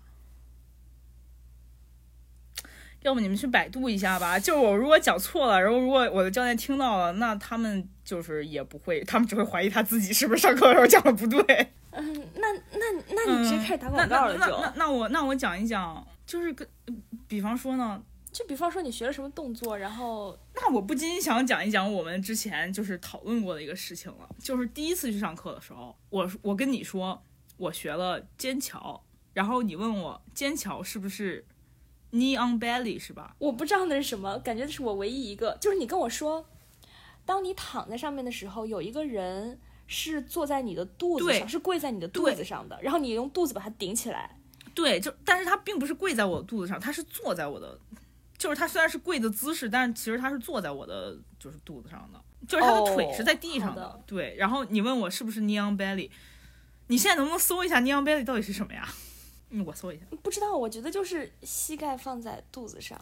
[3.02, 4.38] 要不你们去百度一下吧。
[4.38, 11.42] 就我如果讲错了，然后如果我的教练听到了，那他们就是也不会，他们只会怀疑他自己是不是上课的时候讲的不对。
[11.90, 14.40] 嗯，那那那你直接开始打广告了就。
[14.40, 16.66] 那那那我那我讲一讲，就是跟
[17.28, 27.22] 比方说呢，就比方说你学了什么动作，然后那我不禁想讲一讲我们之前就是讨论过的一个事情了，就是第一次去上课的时候，我我跟你说
[27.58, 31.44] 我学了肩桥，然后你问我肩桥是不是
[32.12, 33.34] knee on belly 是吧？
[33.38, 36.46] 我不知道那是什么，感觉这是我唯一一个，就是你跟我说，
[37.26, 39.58] 当你躺在上面的时候，有一个人。
[39.88, 44.38] 是坐在你的肚子上，是跪在你的肚子上的，然后你用肚子把它顶起来。
[44.74, 47.78] 对，就但是他并不是跪在我的肚子上，他是坐在我的，
[48.38, 54.00] 就是他虽然是跪的姿势，但是其实他是坐在我的就是肚子上的，就是他的腿是在地上的。
[54.06, 56.08] 对，然后你问我是不是 knee on belly，
[56.86, 58.88] 你现在能不能搜一下 knee on belly 到底是什么呀？
[59.52, 60.04] 嗯，我搜一下。
[60.22, 62.98] 不知道，我觉得就是膝盖放在肚子上，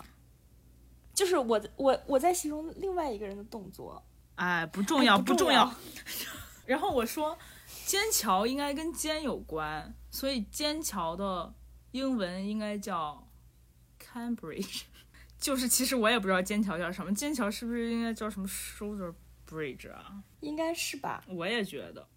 [1.15, 4.03] 就是我我我在形容另外一个人的动作。
[4.35, 5.73] 哎，不重要，不重要。
[6.67, 7.37] 然后我说，
[7.85, 11.53] 肩桥应该跟肩有关，所以肩桥的
[11.93, 13.27] 英文应该叫
[14.01, 14.83] Cambridge，
[15.39, 19.13] 就是其实我也不知道肩桥叫什么，肩桥是不是应该叫什么 Shoulder
[19.49, 20.23] Bridge 啊？
[20.41, 21.23] 应该是吧？
[21.29, 22.09] 我也觉得，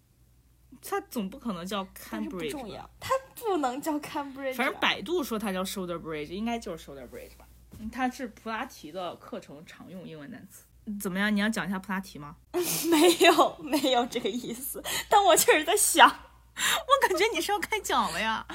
[0.82, 4.54] 它总不可能叫 Cambridge，重要，它不能叫 Cambridge。
[4.54, 7.46] 反正百度说它叫 Shoulder Bridge，应该就是 Shoulder Bridge 吧？
[7.92, 10.64] 它是普拉提的课程常用英文单词。
[11.00, 11.34] 怎么样？
[11.34, 12.36] 你要讲一下普拉提吗？
[12.52, 14.82] 没有，没有这个意思。
[15.08, 18.46] 但我确实在想， 我感觉你是要开讲了呀。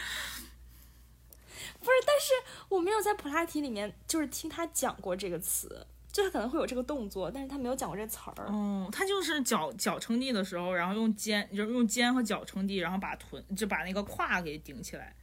[1.80, 2.34] 不是，但是
[2.70, 8.48] 我没有在普拉提里面就是听他讲过这个词，就他可能会有这个动作，但是他没有讲过这词儿。
[8.50, 15.16] 嗯，他就是脚脚撑地的时候，然后用肩，就是用肩和脚撑地，然后把臀就把那个胯给顶起来。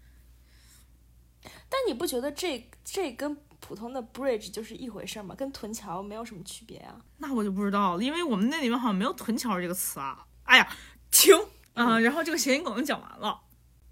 [1.69, 3.37] 但你不觉得这这跟？
[3.59, 7.01] 普通的 bridge 就是一回事儿嘛，跟臀桥没有什么区别啊。
[7.17, 10.25] 那我就不知道了，因为我们那里面好像没有臀桥这个词啊。
[10.45, 10.77] 哎呀，
[11.11, 11.35] 停
[11.73, 11.99] 啊！
[11.99, 13.41] 然后这个谐音梗讲完了，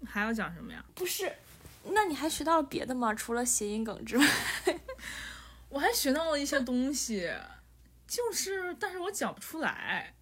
[0.05, 0.85] 还要讲什么呀？
[0.93, 1.35] 不是，
[1.83, 3.13] 那你还学到了别的吗？
[3.15, 4.25] 除了谐音梗之外，
[5.75, 7.29] 我还学到了一些东西，
[8.07, 10.13] 就是，但是我讲不出来。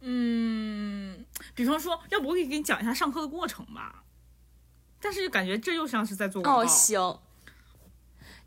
[0.00, 4.02] 嗯，比方说，要不我可以给你讲一下上课的过程吧？
[5.00, 6.42] 但是感觉这又像是在做。
[6.42, 7.20] 哦，行。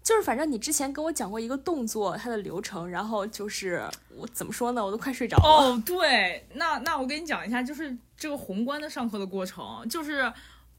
[0.03, 5.43] 就是反正你之前跟我讲过一个动作，它的流程，然后就是我怎么说呢，我都快睡着了。
[5.45, 10.29] 哦，对，那那我给你讲一下，就是这个宏观的上课的过程，就是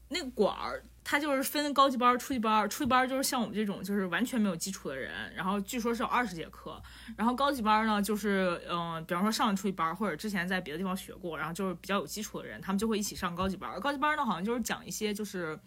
[0.09, 6.81] 那个管儿，他就是分高级班、初级班，初级班就是像我们这种就是完全没有基础的人，然后据说是有二十节课，
[7.15, 13.79] 然后高级班呢就是嗯，比方说上了初级班或者之前在别的地方学过，然后就是比较有基础的人，他们就会一起上高级班。
[13.79, 15.57] 高级班呢好像就是讲一些就是。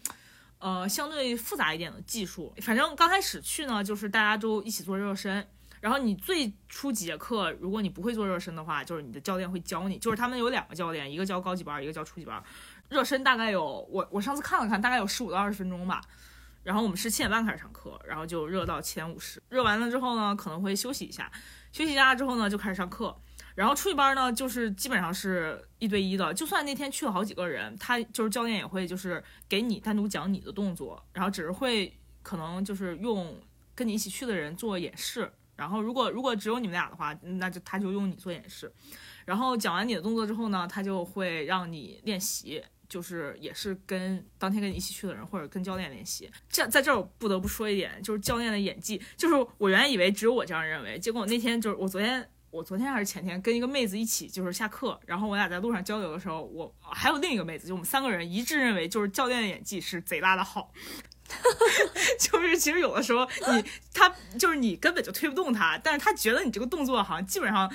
[0.60, 5.46] 呃，相对复杂一点的技术，反正刚开始去呢，就是大家都一起做热身。
[5.80, 12.42] 然后你最初几节课，如果你不会做热身的话，就是你的教练会教你，就是他们有两个教练，一个教高级班，一个教初级班。
[12.88, 16.00] 热身大概有我我上次看了看，大概有十五到二十分钟吧。
[16.64, 19.42] 然后我们是七点半开始上课，然后就热到七点五十。
[19.48, 21.30] 热完了之后呢，可能会休息一下，
[21.72, 23.16] 休息一下之后呢，就开始上课。
[23.54, 33.34] 然后初级班呢，就是基本上是一对一的，就算那天去了好几个人，他就是教练也会就是给你单独讲你的动作，然后只是会可能就是用
[33.74, 38.70] 跟你一起去的人做演示，然后如果如果只有你们俩的话，那就他就用你做演示，
[39.24, 46.30] 然后讲完你的动作之后呢，他就会让你练习，就是也是跟当天跟你一起去的人或者跟教练练习。
[46.48, 52.28] 这在这儿我不得不说一点，就是教练的演技，就是我原来以为只有我这样认为，结果那天就是我昨天。
[52.50, 60.72] 我昨天还是前天跟一个妹子一起就是下课，然后我俩在路上交流的时候，我还有另一个妹子，就我们三个人一致认为就是教练的演技是贼拉的好，
[62.18, 67.70] 就是其实有的时候你他就是你根本就推不动他，但是他觉得你这个动作好像基本上。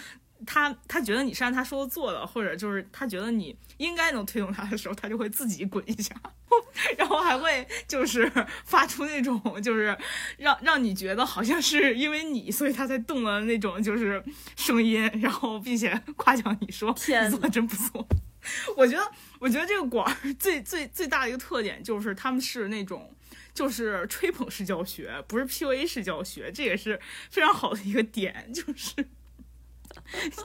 [0.46, 6.16] 他他觉得你是按他说的做的，或者就是他觉得你应该能推动他的时候，他就会自己滚一下，
[6.98, 8.32] 然后还会就是
[8.66, 9.98] 发出那种就是
[10.38, 14.24] 让让你觉得好像是因为你所以他才动了那种就是
[14.56, 18.08] 声音，然后并且夸奖你说你做的真不错。
[18.76, 23.10] 我觉得我觉得这个馆最最最大的一个特点就是他们是那种
[23.54, 29.08] 就是吹捧式教学，不是 PUA 式教学，这也是非常好的一个点，就是。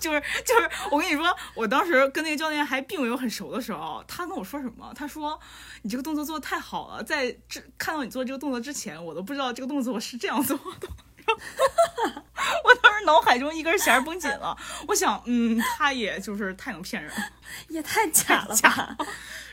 [0.01, 4.92] 就 是就是，我跟你说，我当时跟那个教练还并没有很熟的时候，他跟我说什么？
[4.94, 5.38] 他说
[5.83, 10.88] ：“你这个动作做的太好了，在这看到你做这个动作之前，我都不知道这个动作我是这样做的。”
[12.64, 14.57] 我当时脑海中一根弦绷紧了。
[14.87, 17.12] 我想，嗯，他也就是太能骗人，
[17.69, 18.97] 也太假了吧。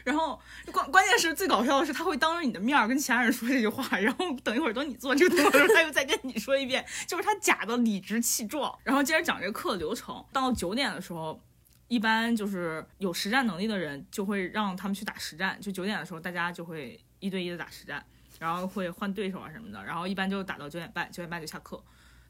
[0.04, 0.40] 然后
[0.72, 8.78] 关关键是最搞笑的是，他会当着你的面跟其他人说这句话，然后等一会儿等你做这个动作的时候，他又再跟你说一遍，就是他假的理直气壮。
[8.84, 11.42] 然后接着讲这个课流程，到九点的时候，
[11.88, 18.06] 一般就是有实战能力的人就会让他们去打实战，就九点的时候大家就会一对一的打实战，
[18.39, 21.82] 然后会换对手啊什么的，然后一般就打到九点半，九点半就下课。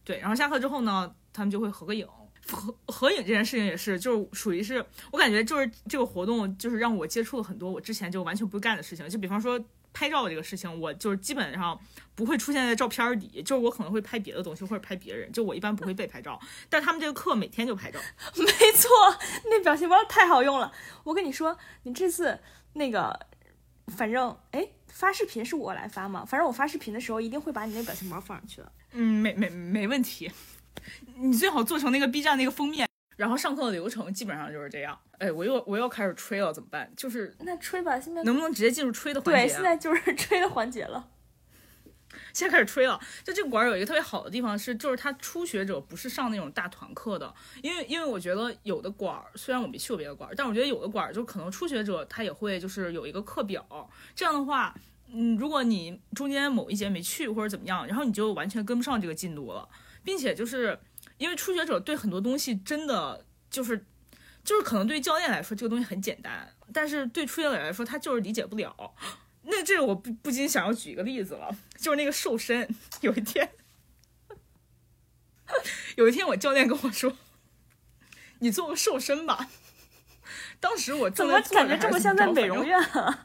[0.04, 2.08] 对，然后下课之后呢，他们就会合个影。
[2.48, 9.10] 合合影这件事情也是，就是属于是我感觉就是这个活动，就是让我接触了很多我之前就完全不干的事情。
[9.10, 9.60] 就比方说
[9.94, 11.76] 拍照这个事情，我就是基本上
[12.13, 16.39] 不会出现在照片里，就是我可能会拍别的东西或者拍别人，就我一般不会被拍照。
[16.70, 18.00] 但他们这个课每天就拍照，
[18.38, 18.91] 没错，
[19.50, 20.72] 那表情包太好用了。
[21.04, 22.39] 我跟你说，你这次
[22.74, 23.20] 那个，
[23.88, 28.72] 反正哎，发视频是我来发嘛，反正我发视频的时候一定会把你那表情包放上去的。
[28.94, 30.32] 嗯，没没没问题。
[31.18, 34.98] 你最好做成那个 B 站那个封面，然后上课的流程基本上就是这样。
[35.18, 36.90] 哎，我又我又开始吹了，怎么办？
[36.96, 39.42] 就是那吹吧，现在能不能直接进入吹的环节？
[39.42, 41.06] 对，现在就是 吹的环节了。
[42.36, 43.00] 现在开始吹了。
[43.24, 54.76] 就这个馆有一个特别好的地方是，就是他初学者不是上那种大团课的，因为因为我觉得有的馆虽然我没去过别的馆，但我觉得有的馆就可能初学者他也会就是有一个课表，这样的话，
[55.12, 59.67] 嗯，如果你中间某一节没去或者怎么样，然后你就完全跟不上这个进度了。
[60.04, 60.78] 并且就是
[61.17, 63.84] 因为初学者对很多东西真的就是
[64.43, 68.93] 就是可能对教练来说这个东西很简单，但是对初学者来说他就是理解不了。
[69.48, 72.68] 那这个我不不禁想要举一个例子了，就是那个瘦身。
[73.02, 73.52] 有一天，
[75.98, 77.18] 有一天我教练跟我说
[78.40, 79.50] ：“你做个瘦身吧。”
[80.60, 83.25] 当时我怎么感觉这么像在美容院啊？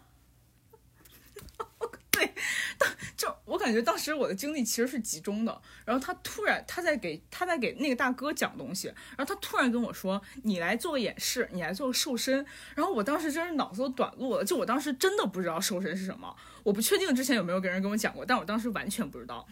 [2.21, 2.35] 对，
[2.77, 12.45] 当就我感觉当时我的精力其实是集中的，然后他突然他在给他在给那个大哥讲东西，然后他突然跟我说：“你来做个演示，你来做个瘦身。”
[12.77, 19.47] 然后我当时真是脑子都短路了，就我当时真的不知道瘦身是什么，我不确定之前有没有跟人跟我讲过，但我当时完全不知道。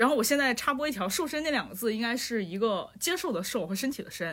[0.00, 4.26] 然后我现在插播一条，瘦身那两个字应该是一个接受的瘦和身体的身。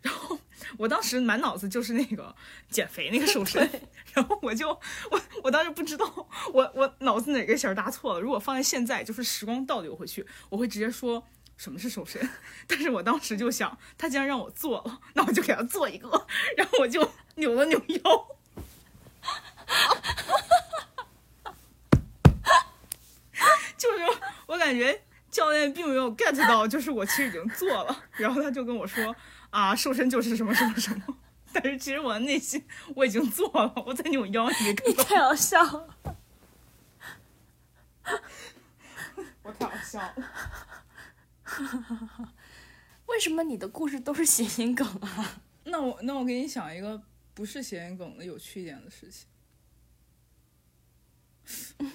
[0.00, 0.36] 然后
[0.76, 2.34] 我当时满脑子就是那个
[2.68, 3.70] 减肥那个瘦身，
[4.14, 4.70] 然后我就
[5.12, 6.04] 我我当时不知道
[6.52, 8.20] 我我脑子哪个弦搭错了。
[8.20, 11.22] 如果放在现在，就是时光倒流回去，我会直接说
[11.56, 12.28] 什么是瘦身。
[12.66, 16.26] 但是我当时就想，他既然让我做了，那我就给他做一个。
[16.56, 18.00] 然后我就扭了扭腰，
[23.78, 24.04] 就是
[24.46, 25.00] 我感觉
[25.32, 28.04] 教练并没有 get 到，就是我其实已经做了。
[28.12, 29.16] 然后他就跟我说。
[29.52, 31.18] 啊，瘦身就是什么什么什么，
[31.52, 32.64] 但是其实我的内心
[32.96, 36.16] 我已经做了，我在扭腰，你你太好笑了，
[39.42, 40.14] 我太好笑了，
[43.04, 45.42] 为什么你的故事都是谐音梗啊？
[45.64, 47.02] 那我那我给你想一个
[47.34, 49.26] 不是谐音梗的有趣一点的事情，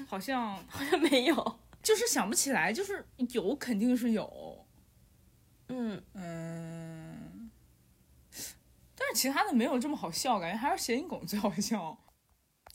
[0.07, 4.65] 好像好像没有，就是想不起来，就是有肯定是有，
[5.69, 7.49] 嗯嗯。
[8.99, 11.97] 但是其他的没有这么好笑，感觉还是谐音梗最好笑。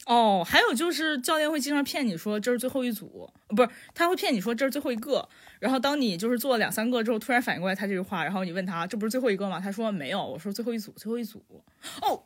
[0.06, 5.28] 哦，还有就是教练会经常骗你说这是最后一组，不是他会骗你说这是最后一个。
[5.60, 9.60] 然后当你就是做了两三个之后，突然反应过来他这句话，然后你问他这不是最后一个吗？
[9.60, 11.44] 他说没有，我说最后一组，最后一组。
[12.00, 12.24] 哦，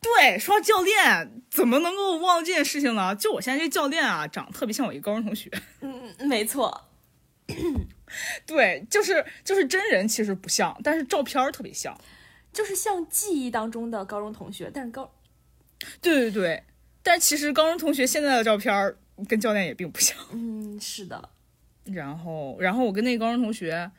[0.00, 3.14] 对，说到教练怎么能够忘了这件事情呢？
[3.14, 5.50] 就我现在这教练啊，长得特别像我一个高中同学。
[5.80, 6.88] 嗯，没错。
[8.46, 11.96] 对，就是就是真人其实不像，但是照片特别像。
[12.52, 15.12] 就是像记忆当中的高中同学，但是高，
[16.00, 16.64] 对对对，
[17.02, 18.96] 但其实高中同学现在的照片
[19.28, 20.16] 跟教练也并不像。
[20.32, 21.28] 嗯，是的。
[21.84, 23.90] 然后，然后我跟那个高中同学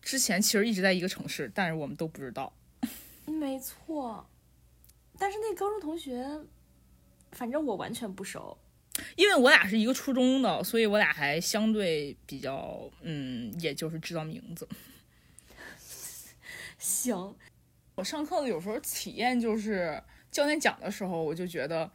[0.00, 2.52] 之前其实一直在一个城市，但是我们都不知道。
[3.26, 4.26] 没错，
[5.18, 6.24] 但是那高中同学，
[7.32, 8.56] 反正我完全不熟，
[9.16, 14.68] 因为我俩是一个初中的，所以我俩还相对比较，嗯，也就是知道名字。
[16.78, 17.34] 行。
[17.96, 21.88] 我上课的有时候体验就是教练讲的时候，我就觉得，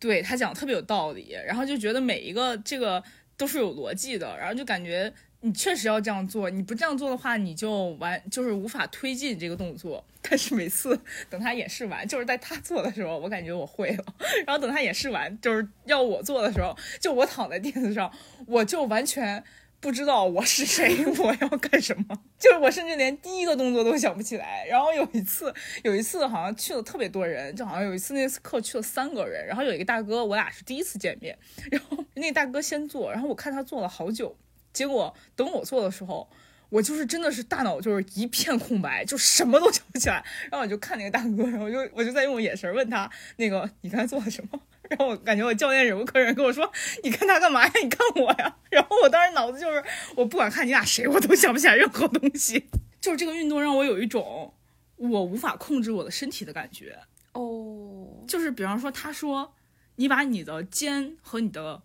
[0.00, 3.00] 对他讲特别有道理，然后就觉得每一个这个
[3.36, 10.04] 都是有逻辑的，然后就感觉你确实要这样做，你不这样做的话，你就完就是无法推进这个动作。
[10.20, 14.04] 但是每次等他演示完，就是在他做的时候，我感觉我会了，
[14.46, 18.12] 然后等他演示完，就是要我做的时候，就我躺在垫子上，
[18.46, 19.42] 我就完全。
[19.80, 22.20] 不知道我是谁， 我要干什么？
[22.36, 24.66] 就是我甚至连第一个动作都想不起来。
[24.66, 25.54] 然后有一次，
[25.84, 29.46] 有一次好像去了特别多人，就好像有一次那次课去了三个人。
[29.46, 31.38] 然后有一个大哥，我俩是第一次见面。
[31.70, 34.36] 然后那大哥先做，然后我看他做了好久。
[34.78, 36.30] 结果等我做的时候，
[36.68, 40.24] 我就是真的是大脑就是一片空白，就什么都想不起来。
[40.42, 44.60] 然后我就看那个大哥，然后我就我就在用眼神问他，那个你刚才做了什么？
[44.88, 46.70] 然后我感觉我教练忍无可忍跟我说，
[47.02, 47.72] 你看他干嘛呀？
[47.82, 48.56] 你看我呀？
[48.70, 49.82] 然后我当时脑子就是，
[50.14, 52.68] 我不管看你俩谁，我都想不起来任何东西。
[53.02, 54.54] 就是这个运动让我有一种
[54.94, 57.00] 我无法控制我的身体的感觉。
[57.32, 59.54] 哦，就是比方说，他说
[59.96, 61.82] 你把你的肩和你的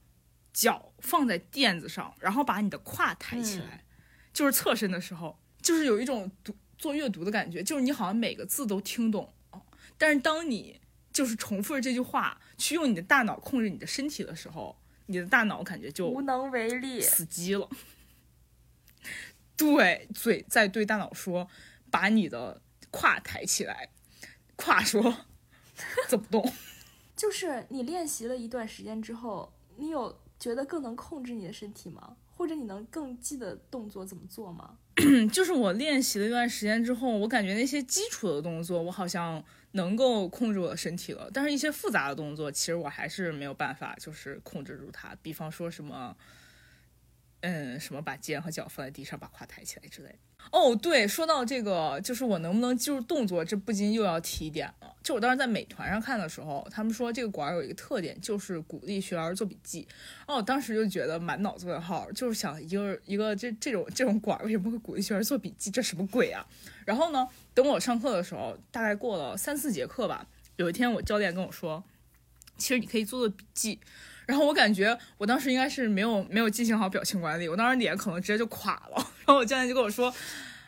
[0.53, 3.83] 脚放在垫子上，然后把你的胯抬起来，
[4.33, 9.31] 就是侧身的时候，就是有一种读做阅读的感觉，就是你好像每个字都听懂，
[9.97, 10.81] 但是当你
[11.11, 14.75] 就是重复着这句话，去用你的大脑控制你的身体的时候，
[15.05, 16.99] 你的大脑感觉就无能为力。
[16.99, 17.69] 死机了。
[19.55, 21.47] 对，嘴在对大脑说，
[21.91, 23.89] 把你的胯抬起来，
[24.55, 25.25] 胯说
[26.09, 26.53] 怎么动？
[27.15, 32.17] 就是你练习了一段时间之后，你有觉得更能控制你的身体吗？
[32.29, 34.77] 或者你能更记得动作怎么做吗？
[35.31, 39.41] 就是我练习了一段时间之后，我感觉那些基础的动作，我好像
[39.71, 41.31] 能够控制我的身体了。
[41.33, 45.15] 但是，一些复杂的动作，其实我还是没有办法，就是控制住它。
[45.21, 46.13] 比方说什么。
[47.45, 50.17] 嗯，什么把肩和脚放在地上，把胯抬起来之类的。
[50.51, 54.95] 哦，对，说到这个，就是我能不能记住动作，这不禁又要提一点了。
[55.01, 59.87] 就我当时在美团上看的时候，他们说这个馆有一个特点，就是鼓励学员做笔记。
[60.27, 65.71] 哦，我当时就觉得满脑子问号，就是想一个一个这这种这种馆为什么会鼓励学员做笔记？
[65.71, 66.45] 这什么鬼啊？
[66.85, 70.25] 然后呢，等我上课的时候，大概过了三四节课吧，
[70.57, 71.83] 有一天我教练跟我说，
[72.57, 73.79] 其实你可以做做笔记。
[74.25, 79.12] 然后我感觉我当时应该是没有没有进行好表情管理，我当时脸可能直接就垮了。
[79.25, 80.13] 然后我教练就跟我说：“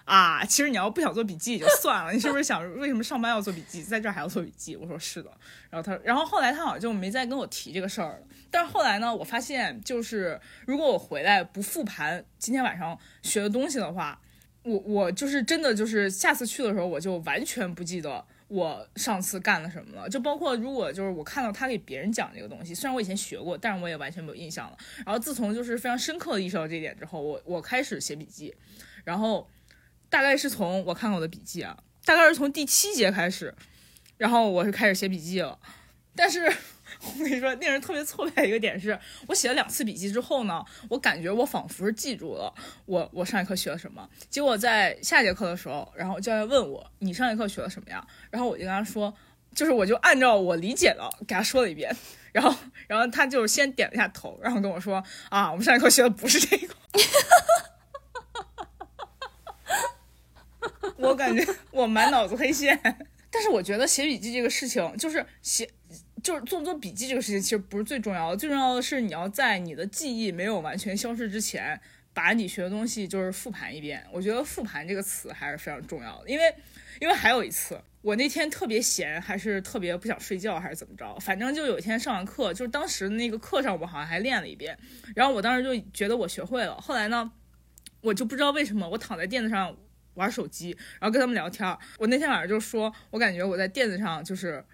[0.06, 5.30] 啊，其实你要不想做笔记也就算了，你是不是想为什么上班要做笔记，在这儿还要做笔记？”我说：“是的。”
[5.70, 8.20] 然后他，然后后来他好像就没再跟我提这个事儿了。
[8.50, 14.20] 但是后来呢，我发现就是如果我回来不复盘今天晚上学的东西的话，
[14.64, 18.26] 我我就是真的就是下次去的时候我就完全不记得。
[18.48, 20.08] 我上次干了什么了？
[20.08, 24.78] 就包括如果就是我看到他给别人讲这个东西，虽然我以前学过，但是我也完全没有印象了。
[25.06, 28.54] 然后自从就是非常深刻的意识到这一点之后，我我开始写笔记，
[29.04, 29.50] 然后
[30.10, 33.54] 大概是从我看过的笔记啊，大概是从第七节开始，
[34.18, 35.60] 然后我是开始写笔记了，
[36.16, 36.52] 但是。
[37.18, 38.98] 我跟你说，令人特别挫败一个点是，
[39.28, 42.54] 我写了两次笔记之后呢，我感觉我仿佛是记住了
[42.86, 44.10] 我我上一课学了什么。
[44.30, 48.06] 结果在下节课的时候，然后教练问我你上一课学了什么呀？
[48.32, 49.14] 然后我就跟他说，
[49.54, 51.96] 就是我就按照我理解的给他说了一遍。
[52.32, 52.54] 然后
[52.88, 56.74] 然后他就先点了一下头，然后跟我说啊，我们上一课学的不是这个。
[60.98, 62.80] 我感觉我满脑子黑线。
[63.32, 65.70] 但是我觉得写笔记这个事情，就是写。
[66.26, 71.80] 就是做不做笔记这个事情其实不是最重要的，最重要的是你要在你的记忆没有完全消失之前，
[72.16, 74.04] 把你学的东西就是复盘一遍。
[74.12, 76.52] 我觉得复盘这个词还是非常重要的，因为
[77.00, 84.76] 因为还有一次，我那天特别闲，还是特别不想睡觉，还是怎么着，反正就有一天上完课，就是当时那个课上我好像还练了一遍，
[85.14, 86.76] 然后我当时就觉得我学会了。
[86.82, 87.32] 后来呢，
[88.02, 89.78] 我就不知道为什么我躺在垫子上
[90.16, 91.78] 玩手机，然后跟他们聊天。
[92.00, 94.66] 我那天晚上就说，我感觉我在垫子上就是。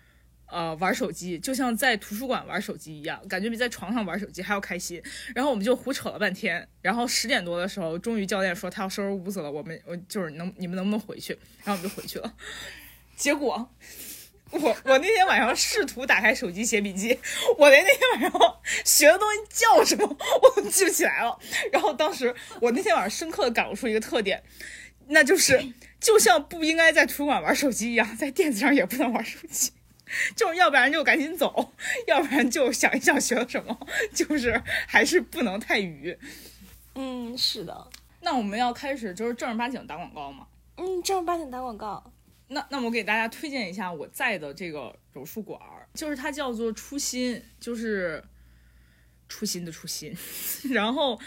[0.52, 5.02] 呃，玩手机就像在图书馆玩手机一样，感觉比在床上玩手机还要开心。
[5.34, 11.34] 然后我们就胡扯了半天，然后十点多的时候，终于教练说他要收拾屋子了，我们我就是能你们能不能回去？
[11.64, 12.34] 然后我们就回去了。
[13.16, 13.72] 结果
[14.52, 17.18] 我我那天晚上试图打开手机写笔记，
[17.58, 21.40] 我连那天晚上学的东西叫什么我都记不起来了。
[21.72, 24.44] 然后当时我那天晚上深刻的感悟出一个特点，
[25.08, 25.64] 那就是
[26.02, 29.72] 就像不应该在图书馆玩手机一样，在垫子上也不能玩手机。
[30.36, 31.74] 就要不然就赶紧走，
[32.08, 33.78] 要不然就想一想学了什么，
[34.14, 36.18] 就是还是不能太愚。
[36.96, 37.88] 嗯，是的。
[38.22, 40.46] 那我们要开始就是正儿八经打广告吗？
[40.78, 42.04] 嗯，正儿八经打广告。
[42.48, 45.60] 那那我给大家推荐一下我在的这个柔术馆，
[45.94, 48.22] 就是它叫做初心，就是
[49.30, 50.14] 初心的初心。
[50.70, 51.18] 然后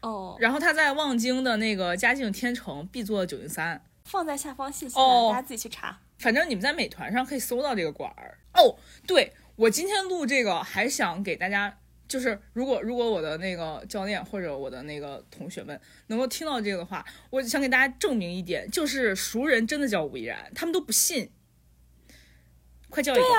[0.00, 6.00] 哦，然后它在望京的那个嘉靖天成 B 座九零三，放在下方信息栏，大家自己去查。
[6.22, 8.78] 反正你们在美团上可以搜到这个馆儿哦。
[9.08, 21.32] 对我今天录这个，还想给大家，就是如果如果我的那个教练或者我的那个同学们能够听到这个的话，我想给大家证明一点，就是熟人真的叫吴依然，他们都不信。
[22.88, 23.22] 快叫一个！
[23.22, 23.38] 对呀，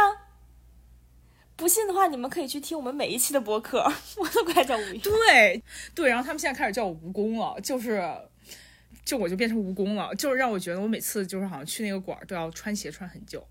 [1.56, 5.00] 不信的话，你们可以去听我们每一期的播客， 我都快叫吴依然。
[5.00, 5.64] 对
[5.96, 8.04] 对，然后他们现在开始叫我蜈蚣了，就是。
[9.06, 13.46] 就我就变成蜈蚣了，就是让我觉得我每次就是好像去那个馆儿都要穿鞋穿很久。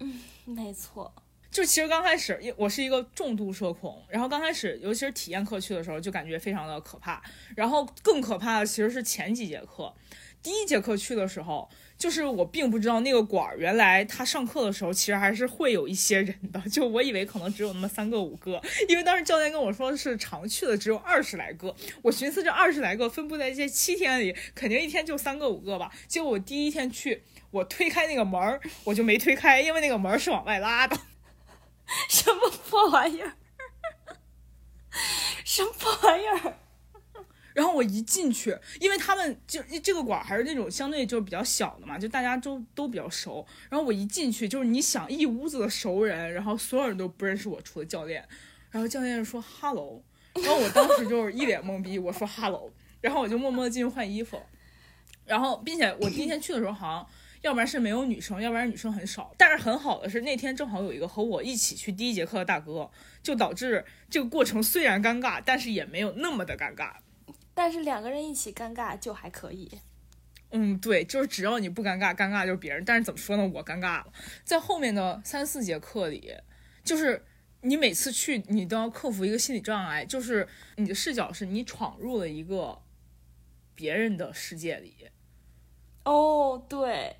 [0.00, 1.14] 嗯，没错。
[1.48, 7.22] 就其实刚开始，因我是一个重度社恐，然后刚开始，尤其是体验课去的时候，就感觉非常的可怕。
[7.54, 9.94] 然后更可怕的其实是前几节课，
[10.42, 11.66] 第一节课去的时候，
[11.98, 25.90] 就是我并不知道那个馆儿原来他上课的时候其实还是会有一些人的，就我以为可能只有那么三个五个，因为当时教练跟我说是常去的只有二十来个，我寻思这二十来个分布在这七天里，肯定一天就三个五个吧。
[26.06, 30.98] 结果我第一天去，我推开那个门儿，我就没推开，因为那个门儿是往外拉的。
[32.08, 33.32] 什么破玩意儿？
[35.44, 36.58] 什么破玩意儿？
[37.56, 43.46] 然后我一进去，因为他们就这个馆还是那种相对就比较小的嘛，就大家都都比较熟。
[43.70, 48.22] 然后我一进去，就是你想一屋子的熟人，然后所有人都不认识我，除了教练。
[48.70, 50.02] 然后教练说 “hello”，
[50.36, 54.38] 然后我当时就是一脸懵逼，我说 “hello”，然后我就默默进去换衣服。
[55.24, 57.06] 然后，并且我第一天去的时候，好像
[57.40, 59.34] 要不然是没有女生，要不然女生很少。
[59.38, 62.90] 但是很好的是那天正好有一个和我一起去第一节课的大哥，
[63.22, 66.92] 就导致这个过程虽然尴尬，但是也没有那么的尴尬。
[67.56, 69.80] 但是两个人一起尴尬就还可以。
[70.50, 72.84] 嗯，对，就是只要你不尴尬，尴尬就是别人。
[72.84, 73.50] 但是怎么说呢？
[73.54, 74.12] 我尴尬了。
[74.44, 76.34] 在后面的三四节课里，
[76.84, 77.24] 就是
[77.62, 80.46] 你每次去，你都要克服一个心理障碍，就是
[80.76, 82.82] 你的视角是你闯入了一个
[83.74, 85.08] 别人的世界里。
[86.04, 87.16] 哦，对，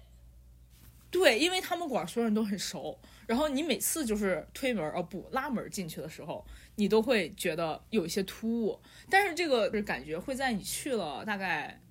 [1.11, 8.81] 对，因为他们馆所有人都很熟，然后你每次就是推门哦不拉门进去的时候，你都会觉得有一些突兀。
[9.11, 11.83] 但是这个感觉会在你去了大概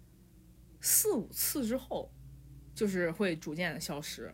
[0.82, 2.10] 四五次之后，
[2.74, 4.34] 就是会逐渐的消失，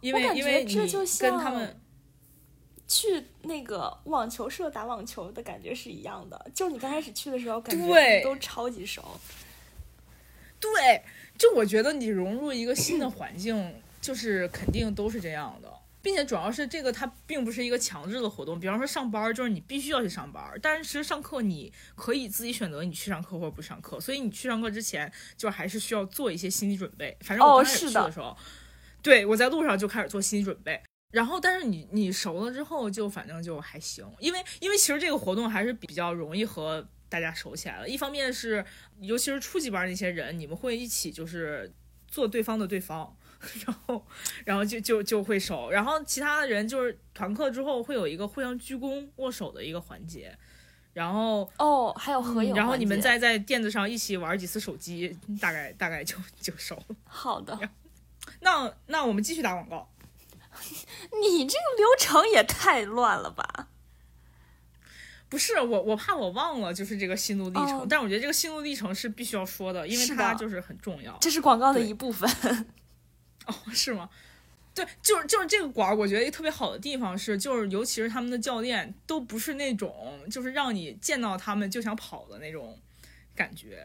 [0.00, 0.74] 因为因为你
[1.20, 1.80] 跟他们
[2.86, 9.02] 去那个网球社打网球的感觉是一样的，就你刚开始去的时候感觉都超级熟，
[10.58, 11.02] 对。
[11.38, 15.72] 就我觉得你融入一个新的环境，就是肯定都是这样的，
[16.02, 18.58] 并且主要是这个它并不是一个强制的活动。
[18.58, 24.00] 比方说上班，就是你必须要去上班，但是其实上课你可以自己选择你去上课或者不上课。
[24.00, 27.16] 所以你去上课之前，就还是需要做一些心理准备。
[27.20, 28.36] 反正我刚开始去的时候，
[29.02, 30.80] 对我在路上就开始做心理准备。
[31.12, 36.86] 然后，但是你你熟了之后，就反正就还行，因为因为其实这个活动还是比较容易和。
[37.10, 38.62] 大家熟起来了，一方面是，
[39.00, 41.72] 尤其是初级班那些人，你们会一起就是
[42.06, 43.16] 做对方的对方，
[43.66, 44.06] 然后，
[44.44, 50.36] 然后就就就会熟，然后其他的人就是团课之后会有一个互相鞠躬握手的一个环节，
[50.92, 56.96] 然后哦，还有合影，然后你们再在垫子上一起玩几次手机，大概大概就就熟了。
[57.04, 57.58] 好的，
[58.40, 59.88] 那那我们继续打广告。
[61.22, 63.68] 你这个流程也太乱了吧？
[65.28, 67.86] 不是我，我怕我忘了，就是这个心路历程。
[67.88, 71.16] 但我觉得这个心路历程是必须要说的，因为它就是很重要。
[71.20, 72.28] 这是广告的一部分。
[73.48, 74.08] 哦，是吗？
[74.74, 82.78] 对，就是就是这个馆，我觉得一个特别好的地方是，就是尤其是他们的教练都不是那种就是让你见到他们就想跑的那种
[83.34, 83.84] 感觉。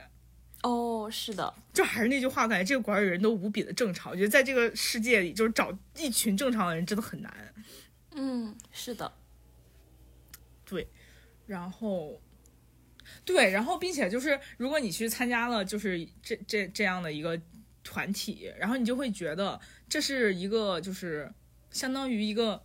[0.62, 4.12] 哦，是的，就还是那句话，感觉这个馆里人都无比的正常。
[4.12, 7.54] 我觉得在这个世界里，就是找一群正常的人真的很难。
[8.12, 9.12] 嗯，是的，
[10.64, 10.88] 对。
[11.46, 12.22] 然后，
[13.26, 17.38] 对，然后，并且就是，如果你去参加了，就是这这这样的一个
[17.84, 21.32] 团体，然后你就会觉得这是一个，就是
[21.70, 22.64] 相当于一个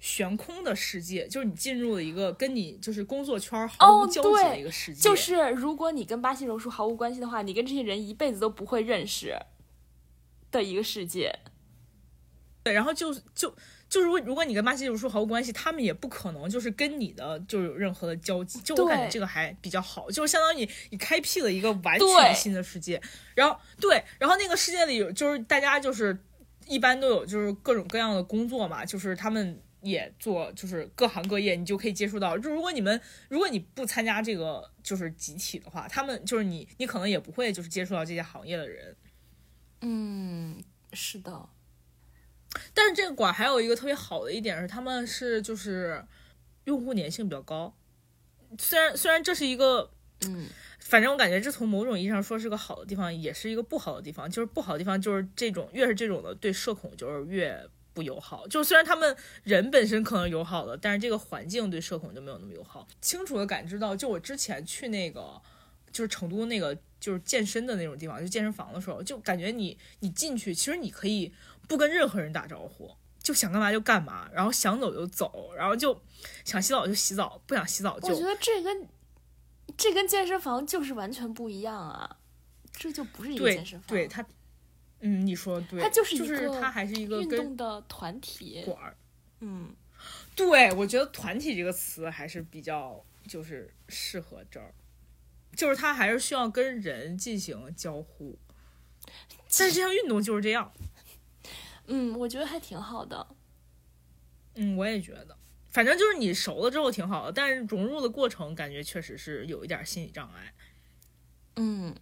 [0.00, 5.00] 悬空的世界，就是你进入了一个跟你就是工作圈毫无交集的一个世界。
[5.02, 9.36] 就是如果你跟巴西柔术毫无关系的话，你跟这些人一辈子都不会认识
[10.50, 11.38] 的一个世界。
[12.62, 13.54] 对，然后就就。
[13.92, 18.58] 就是如果如果你跟巴西柔术毫无关系，他们也不可能就是跟你的就有任何的交集。
[18.60, 22.98] 就我感觉这个还比较好，就是相当于你开辟了一个完全新的世界。
[23.34, 26.18] 然后对，然后那个世界里有就是大家就是
[26.66, 32.38] 一般都有就是各种各样的工作嘛，就是他们也做就是各行各业，你就可以接触到。
[32.38, 38.96] 就如果你们如果你不参加这个就是集体的话，他们就是你你可能也不会就是接触到这些行业的人。
[39.82, 40.64] 嗯，
[40.94, 41.46] 是的。
[42.74, 46.04] 但是这个馆还有一个特别好的一点是，他们是就是
[46.64, 47.74] 用户粘性比较高。
[48.58, 49.90] 虽然虽然这是一个，
[50.26, 50.46] 嗯，
[50.78, 54.30] 反正我感觉这从某种意义上说是个好的地方，也是一个不好的地方。
[54.30, 58.46] 就是不好的地方就是这种越是这种的对社恐就是越不友好。
[58.48, 62.86] 就虽然他们人本身可能友好的，但是这个环境对社恐就没有那么友好。
[63.00, 65.40] 清楚的感知到，就我之前去那个
[65.90, 71.32] 就是成都那个就是健身的那种地方，就健身房的时候，就感觉你你进去，其实你可以。
[71.68, 72.90] 不跟任何人打招呼，
[73.22, 76.00] 就想干嘛就干嘛，然后想走就走，然后就
[76.44, 78.08] 想洗澡就洗澡，不想洗澡就。
[78.08, 78.88] 我觉得这跟
[79.76, 82.18] 这跟健身房就是完全不一样啊，
[82.72, 83.88] 这就不是一个健身房。
[83.88, 84.24] 对他，
[85.00, 88.96] 嗯，你说对，它就是就是它还是一个运动的团体馆儿。
[89.40, 89.74] 嗯，
[90.36, 94.74] 对，我觉得“团体”这个词还是比较就是适合这儿，
[95.56, 98.38] 就是它还是需要跟人进行交互。
[99.58, 100.72] 但是这项运动就是这样。
[101.86, 103.26] 嗯，我觉得还挺好的。
[104.54, 105.36] 嗯，我也觉得，
[105.68, 110.54] 反正就是你熟了之后挺好的，但是融入的过程感觉确实是有一点心理障碍。
[111.56, 111.94] 嗯，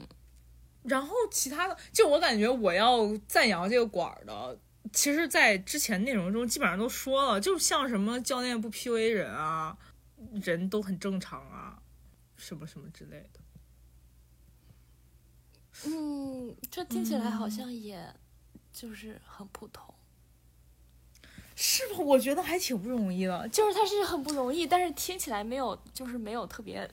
[0.83, 4.59] 然后其他的，就我感觉我要赞扬这个馆儿的，
[4.93, 9.79] 其实，在之前内容中基本上都说了，就像什么教练不 PUA 人啊，
[10.43, 11.83] 人都很正常啊，
[12.37, 13.41] 什么什么之类的。
[15.87, 18.15] 嗯，这听起来好像也
[18.73, 19.85] 就是很普通。
[21.57, 21.99] 是吧？
[21.99, 26.91] 我觉得还挺不容易的，就是他是很不容易，但是听起来没有，就是没有特别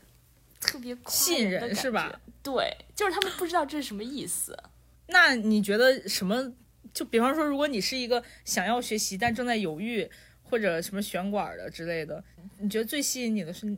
[0.59, 2.19] 特别吸引人，是吧？
[2.43, 4.57] 对，就是他们不知道这是什么意思。
[5.07, 6.53] 那你觉得什么？
[6.93, 10.09] 就比方说，如果你是一个想要学习但正在犹豫，
[10.43, 12.23] 或者什么选管的之类的，
[12.59, 13.77] 你觉得最吸引你的是，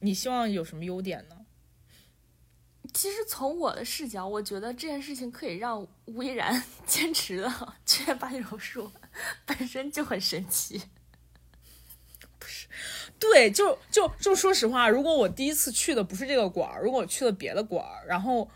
[0.00, 1.35] 你希望有什么优点呢？
[2.96, 8.90] 其实从我的视角，我觉得这件事情可以让吴亦然 坚持的去练巴西柔术，
[9.44, 10.80] 本身就很神奇。
[12.38, 12.66] 不是，
[13.18, 18.48] 对，就就就说实话，如果我第一次去的不是这个馆儿，如果我去了别的馆儿，然后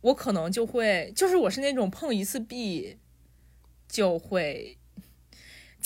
[0.00, 2.98] 我可能就会，就是我是那种碰一次壁
[3.88, 4.76] 就会。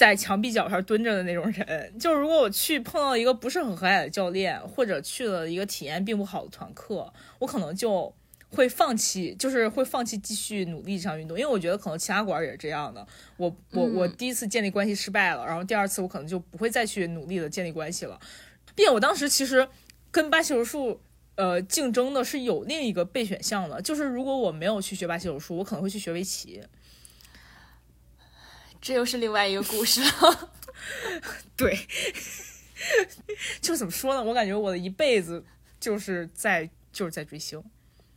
[0.01, 8.11] 在墙壁角上蹲着的那种人，就是如果我去碰到一个不是很和蔼的教练，或者去了一个体验并不好的团课，我可能就
[8.48, 13.07] 会放弃，就是会放弃继续努力这项运动，因为我觉得可能其他馆也是这样的。
[13.36, 18.18] 我我我第一次建立关系失败了，然后第二次我可能就不会再去努力的建立关系了。
[18.74, 19.68] 并且我当时其实
[20.11, 20.98] 跟巴西柔术
[21.34, 26.62] 呃竞争的是有另一个备选项的，就是如果我没有去学巴西柔术，我可能会去学围棋。
[28.81, 30.51] 这又是另外一个故事了。
[31.57, 31.87] 对，
[33.61, 34.24] 就怎么说呢？
[34.24, 35.45] 我感觉我的一辈子
[35.78, 37.62] 就是在就是在追星。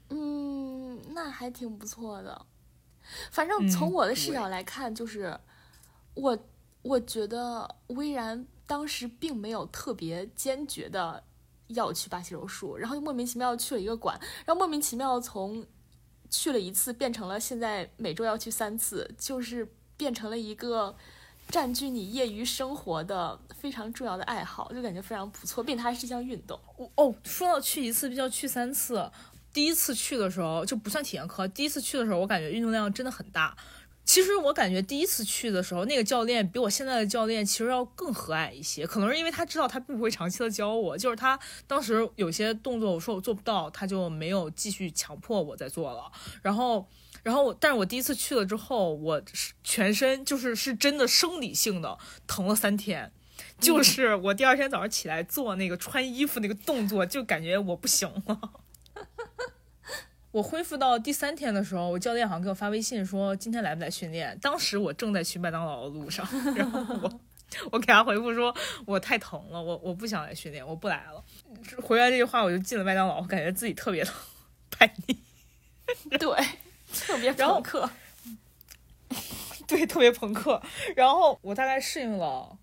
[0.09, 2.45] 嗯，那还挺不错的。
[3.32, 5.38] 反正从我的视角来看，就是
[6.14, 6.38] 我
[6.82, 11.22] 我觉得微然当时并没有特别坚决的
[11.68, 15.68] 要去巴西柔术，然后又莫名其妙去了一个馆，然后莫名其妙从
[16.30, 19.68] 去了一次变成了现在每周要去三次，就是。
[19.98, 20.96] 变成了一个
[21.50, 26.60] 占据你业余生活的非常重要的爱好，就感觉非常不错，并且它还是一项运动。
[26.78, 29.12] 我哦，说到去一次比较去三次，
[29.54, 33.56] 第一次去的时候就不算体验课，第一次去的时候我感觉运动量真的很大。
[34.06, 46.88] 其实我感觉第一次去的时候，那个教练比我现在的教练其实要更和蔼一些，可能是因为他知道他并不会长期的教我，就是他当时有些动作我说我做不到，他就没有继续强迫我再做了，然后。
[47.24, 49.21] 然后，但是我第一次去了之后，我
[49.63, 51.97] 全身就是是真的生理性的
[52.28, 53.11] 疼了三天，
[53.57, 58.39] 就是我第二天早上起来做那个穿衣服那个动作，就感觉我不行了。
[60.32, 64.38] 我恢复到第三天的时候，我教练好像给我发微信说今天来不来训练。
[64.41, 67.21] 当时我正在去麦当劳的路上，然后我
[67.71, 68.53] 我给他回复说
[68.86, 71.24] 我太疼了，我我不想来训练，我不来了。
[71.82, 74.11] 回来这句话，我就进了麦当劳，我感觉自己特别的
[74.69, 75.24] 叛逆。
[76.17, 76.30] 对。
[76.94, 77.89] 特别朋克，
[79.68, 80.62] 对，特别朋克。
[80.96, 82.58] 然后我大概适应了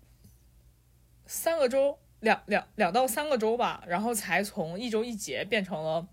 [1.25, 6.07] 三个周，两两两到三个周吧，然后才从一周一节变成了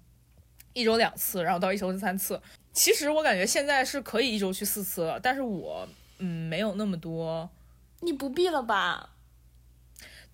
[0.72, 2.40] 一周两次，然后到一周三次。
[2.72, 5.88] 其实我感觉现在是可以一周去四次了，但是我
[6.18, 7.48] 嗯没有那么多。
[8.00, 9.10] 你不必了吧？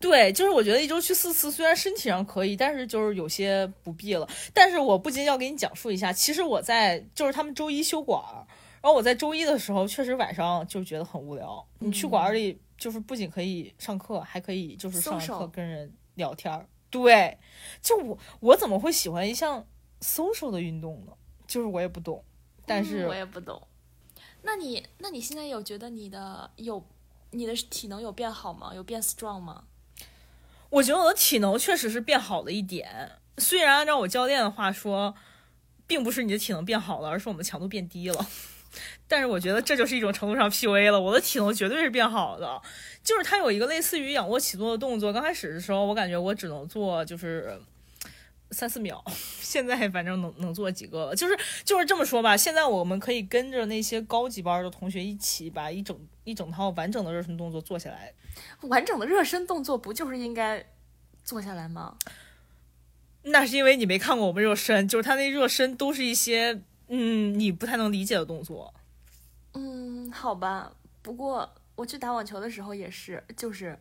[0.01, 4.29] 对，就是我觉得一周去四次，虽然身体上可以，但是就是有些不必了。
[4.53, 8.23] 但是我不禁要给你讲述一下，其实我在就是他们周一休馆，
[8.83, 11.67] 然后我在周一的时候确实晚上就觉得很无聊。
[11.79, 16.67] 你去馆里就是不仅可以上课，还可以就是上课跟人聊天。
[16.91, 17.39] 对，
[17.81, 19.67] 就我我怎么会喜欢一项
[20.03, 21.13] social 的运动呢？
[21.47, 22.23] 就是我也不懂，
[22.67, 23.61] 但是我也不懂。
[24.43, 26.85] 那你那你现在有觉得你的有
[27.31, 28.73] 你的体能有变好吗？
[28.75, 29.65] 有变 strong 吗？
[30.75, 35.15] 我觉得我的体能确实是变好了一点，虽然按照我教练的话说，
[35.87, 38.27] 并不是你的体能变好了，而是我们的强度变低了。
[39.07, 41.01] 但是我觉得这就是一种程度上 PUA 了。
[41.01, 42.61] 我的体能绝对是变好的，
[43.05, 47.57] 就是它有一个类似于仰卧起坐的动作，刚开始的时候我感觉我只能做就是
[48.51, 49.05] 三四秒，
[49.41, 51.15] 现在反正能能做几个。
[51.15, 58.13] 就是就是这么说吧，现在我们可以跟着那些高级班的同学一起把一整一整套完整的热身动作做下来。
[58.63, 60.65] 完整的热身动作不就是应该
[61.23, 61.97] 做下来吗？
[63.23, 68.75] 那是因为你没看过我们热身，就是他那热身都是一些嗯你不太能理解的动作。
[69.55, 73.79] 嗯，好吧，不过我去打网球的时候也是，就是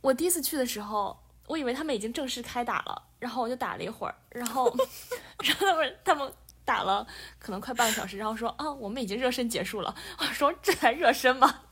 [0.00, 4.72] 我第一次去的时候，我以为他们已经正式开打了，然后我就打了一会儿，然后
[5.42, 6.32] 然后他们他们
[6.64, 7.06] 打了
[7.38, 9.94] 可能快半个小时，然后说啊，我们已经热身结束了。
[10.18, 11.62] 我说这才热身吗？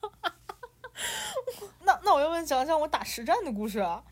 [1.84, 4.02] 那那我要问讲讲我打实战的故事啊。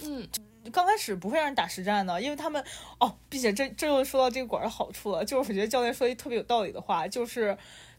[0.00, 0.28] 嗯，
[0.72, 2.62] 刚开始不会让人打实战的，因为他们
[2.98, 7.56] 哦，并且这这又说到这个馆的好处了，就是我觉得教练说一特别有道理的话，就是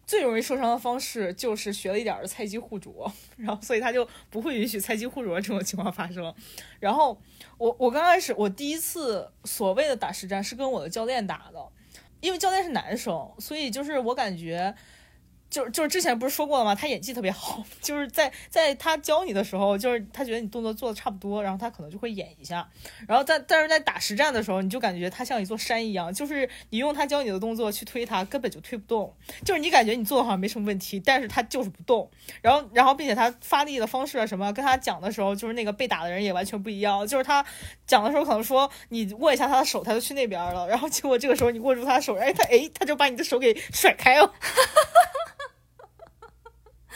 [0.07, 6.33] 最容易受伤的方式就是学了一点的菜鸡互啄，然后所以他就不会允许菜鸡互啄这种情况发生。
[6.79, 7.21] 然后
[7.59, 11.59] 我我刚开始我第一次所谓的打实战是跟我的教练打的，
[12.21, 14.73] 因为教练是男生，所以就是我感觉。
[15.49, 16.75] 就就是之前不是说过了吗？
[16.75, 22.67] 他演技特别好， 就是在在他教你的时候，就是他觉得你动作做的差不多，然后他可能就会演一下。
[23.07, 29.15] 然后在但是在打实战的时候，你就感觉他像一座山一样，就是你用他教你的动作去推他，根本就推不动。
[29.45, 32.09] 就是你感觉你做的好像没什么问题，但是他就是不动。
[32.41, 37.07] 然后然后并且他发力的方式啊什么，跟他讲的时候，就是那个被打的人也完全不一样。
[37.07, 37.43] 就是他
[37.85, 40.67] 讲的时候可能说你握一下他的手，他就去那边了。
[40.67, 44.33] 然后结果这个时候你握住他的手，哎他哎他就把你的手给甩开了。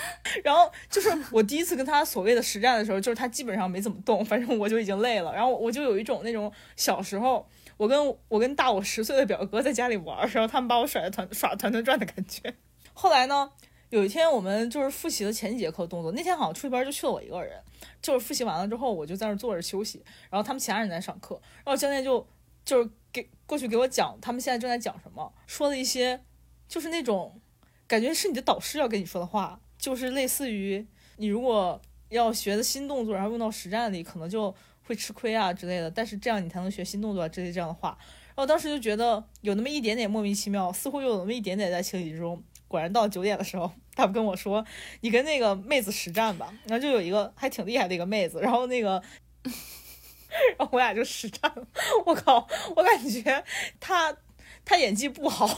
[0.43, 5.33] 然后就是我第一次跟他所谓的实战的时候，就是他基本上没怎么动，反正我就已经累了。
[5.33, 7.47] 然后我就有一种那种小时候，
[7.77, 12.53] 我跟我跟大我十岁的表哥在家里玩，然后他们把我甩的团耍团团转的感觉。
[12.93, 13.51] 后来呢，
[13.89, 17.59] 有一天我们就是复习了前几节课动作，那天好像出去班就去了我一个人，
[18.01, 22.27] 就是复习完了之后，我就在那坐着休息，然后他们其他人在上课，然后教练就
[22.63, 26.21] 就是给过去给我讲他们现在正在讲什么，说了一些
[26.67, 27.41] 就是那种
[27.87, 29.59] 感觉是你的导师要跟你说的话。
[29.81, 30.85] 就是类似于
[31.17, 34.53] 你如果要学的新动作，然后用到实战里，可能就
[34.83, 35.89] 会吃亏啊之类的。
[35.89, 37.97] 但是这样你才能学新动作之类这样的话。
[38.27, 42.41] 然后当时就觉得有那么一点点莫名其妙，似乎有那么一点点在情理之中。
[42.67, 44.63] 果然到九点的时候，他跟我说
[45.01, 49.01] ：“你跟那个妹子实战吧。”然后就有一个还挺厉害的一个妹子，然后那个，
[50.57, 51.67] 然后我俩就实战了。
[52.05, 53.43] 我靠，我感觉
[53.79, 54.15] 他
[54.63, 55.49] 他演技不好。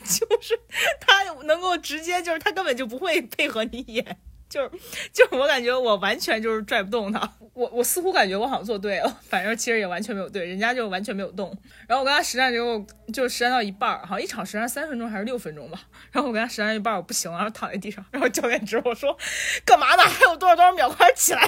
[0.04, 0.58] 就是
[1.00, 4.70] 他能够直接，就是他根本就不会配合你演，就是
[5.12, 11.56] 就是我感觉我完全就是拽不动他，我我似乎感觉我好像做对了，反正其实也完全没有对，人家就完全没有动。
[11.86, 15.80] 然后我跟他实战之后，就实战到一半，好像一场实战三分钟还是六分钟吧。
[16.10, 19.16] 然后我跟他实战一半，我不行了，然后躺在地上，然后教练指我说
[19.64, 20.02] ：“干嘛呢？
[20.02, 21.40] 还有多少多少秒，快起来！”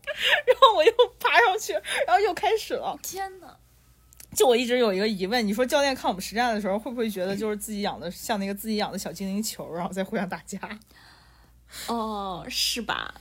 [0.46, 1.72] 然后我又爬上去，
[2.06, 2.98] 然后又开始了。
[3.02, 3.56] 天呐！
[4.40, 10.58] 就我一直有一个疑问，你说教练看我们实战的时候，会不会觉得就是自己养的像那个自己养的小精灵球，然后在互相打架？
[11.88, 13.16] 哦，是吧？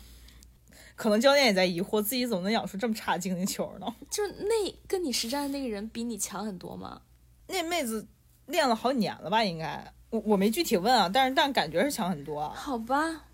[0.95, 3.95] 可能教练也在疑惑，自己怎么能养出这么差的精灵球呢？
[4.09, 7.01] 就那跟你实战的那个人比你强很多吗？
[7.47, 8.07] 那妹子
[8.45, 9.43] 练了好几年了吧？
[9.43, 12.47] 应该我我没具体问啊，但是但感觉是强很多。
[12.51, 13.25] 好吧，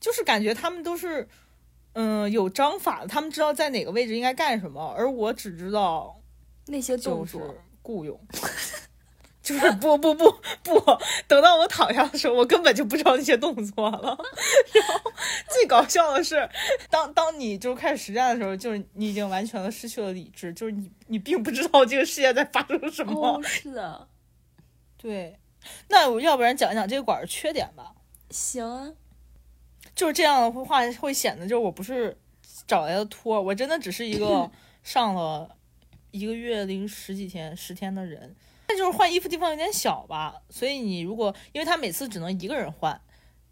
[0.00, 1.28] 就是感觉他们都是
[1.92, 6.18] 嗯有章法的，他们知道在哪个位置应该干什么，而我只知道。
[6.66, 8.18] 那些动作雇佣，
[9.42, 10.30] 就是不不不
[10.62, 10.80] 不，
[11.26, 14.16] 等到我躺下的时候，我根本就不知道那些动作了。
[14.72, 15.12] 然后
[15.48, 16.48] 最搞笑的是，
[16.88, 23.42] 当当你就开始实战的时候，就是你已经完全的失去了理智，就是你你并不知道这个世界在发生什么。
[23.42, 24.08] 是的，
[24.96, 25.38] 对。
[25.88, 27.92] 那我要不然讲一讲这个馆的缺点吧。
[28.30, 28.92] 行啊，
[29.94, 32.16] 就是这样的话会显得就是我不是
[32.66, 34.50] 找来的托，我真的只是一个
[34.82, 35.56] 上了。
[36.12, 38.36] 一个月零十几天、十天的人，
[38.68, 40.40] 那就是换衣服地方有点小吧。
[40.48, 43.00] 所以你如果，因为他每次只能一个人换，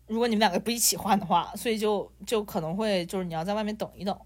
[0.07, 4.17] 如果你们两个不一起换的话，所以就就可能会就是你要在外面等一等。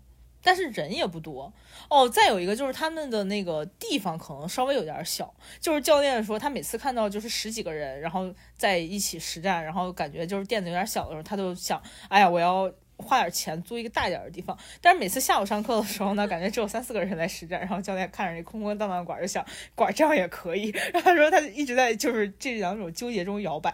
[0.42, 1.50] 但是人也不多
[1.88, 2.06] 哦。
[2.06, 12.70] 再有一个就是他们的那个地方可能稍微有点小，就是教练说他每次看到就是十几个人然后在一起实战，然后感觉就是垫子有点小的时候，他就想，哎呀，我要。
[12.96, 20.68] 花点钱租一个大点的地方，但是每次下午上课的时候呢，感觉只有三四个人来实战，然后教练看着那空空荡荡的馆就想，馆这样也可以。
[20.92, 23.72] 然后他说他一直在就是这两种纠结中摇摆，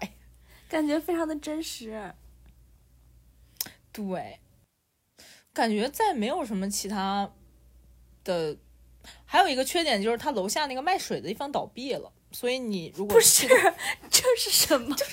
[0.69, 2.15] 感觉非常的真实。
[3.93, 4.39] 对，
[5.53, 7.31] 感觉再没有什么其他
[8.25, 8.57] 的，
[9.25, 12.13] 还有一个缺点就是他楼下那个卖水的地方倒闭了。
[12.33, 13.49] 所以你如果不是，
[14.11, 14.95] 这是什么？
[14.97, 15.13] 就是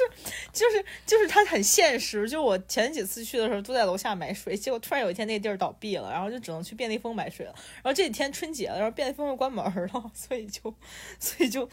[0.53, 2.29] 就是就是它很现实。
[2.29, 7.53] 就我前几次去的时候都在楼下买水，结果突然有一天那个地儿倒闭了，然后就只能去便利蜂买水了。
[7.75, 10.73] 然后这几天春节了，然后便利蜂又关门了， 所以就
[11.19, 11.67] 所以就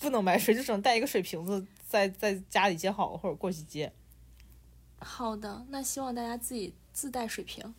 [0.00, 3.92] 不能买水，就只能带一个水瓶子在在家里接好或者过去接。
[4.98, 7.74] 好的，那希望大家自己自带水瓶。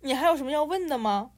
[0.00, 1.32] 你还有什么要问的吗？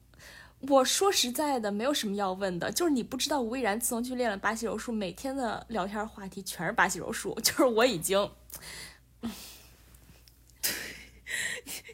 [0.68, 8.30] 我说实在的，没有什么要问的，就是你不知道吴亦然自从去练了巴西柔术，每天的聊天话题全是巴西柔术， 就是我已经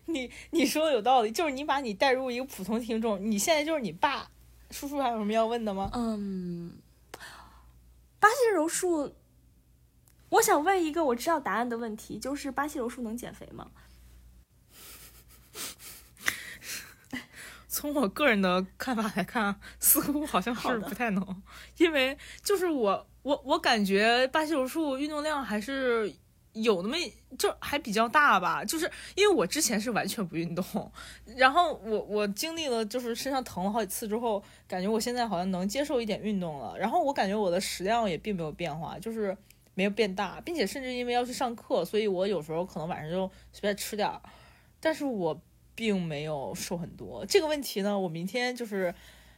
[0.07, 4.29] 你你说的有道理，就是你把你带入一个普通听众，你现在就是你爸，
[4.71, 5.91] 叔叔还有什么要问的吗？
[5.95, 6.73] 嗯，
[8.19, 9.15] 巴西柔术，
[10.31, 13.71] 我想问一个我知道答案的问题，就是巴西柔术能减肥吗？
[17.77, 21.43] 从我个人的看法来看，似乎好像是不太能，
[21.77, 26.11] 因为就是我我我感觉巴西柔术运动量还是
[26.55, 26.97] 有那么
[27.37, 30.91] 就还比较大吧，就是因为我之前是完全不运动，
[31.37, 39.37] 然后我我经历了就是身上疼了好几次之后，感觉我现在好像能接受一点运动了，然后我感觉我的食量也并没有变化，就是
[39.75, 44.19] 没有变大，并且甚至因为要去上课，所以我有时候可能晚上就随便吃点儿，
[44.81, 45.39] 但是我。
[45.77, 48.93] 并没有瘦很多，这个问题呢，我明天就是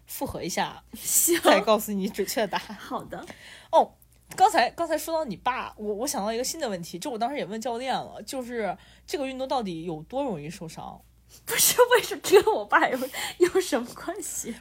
[0.07, 0.83] 复核一下，
[1.45, 2.75] 再告诉你准确的答案。
[2.75, 3.27] 好的。
[3.73, 3.93] 哦，
[4.37, 8.75] 刚才刚才说到你爸，我我想到一个新的问题，就我当时也问教练了，就是
[9.07, 10.99] 这个运动到底有多容易受伤？
[11.45, 12.99] 不是，为什么跟我爸有
[13.39, 14.55] 有什么关系？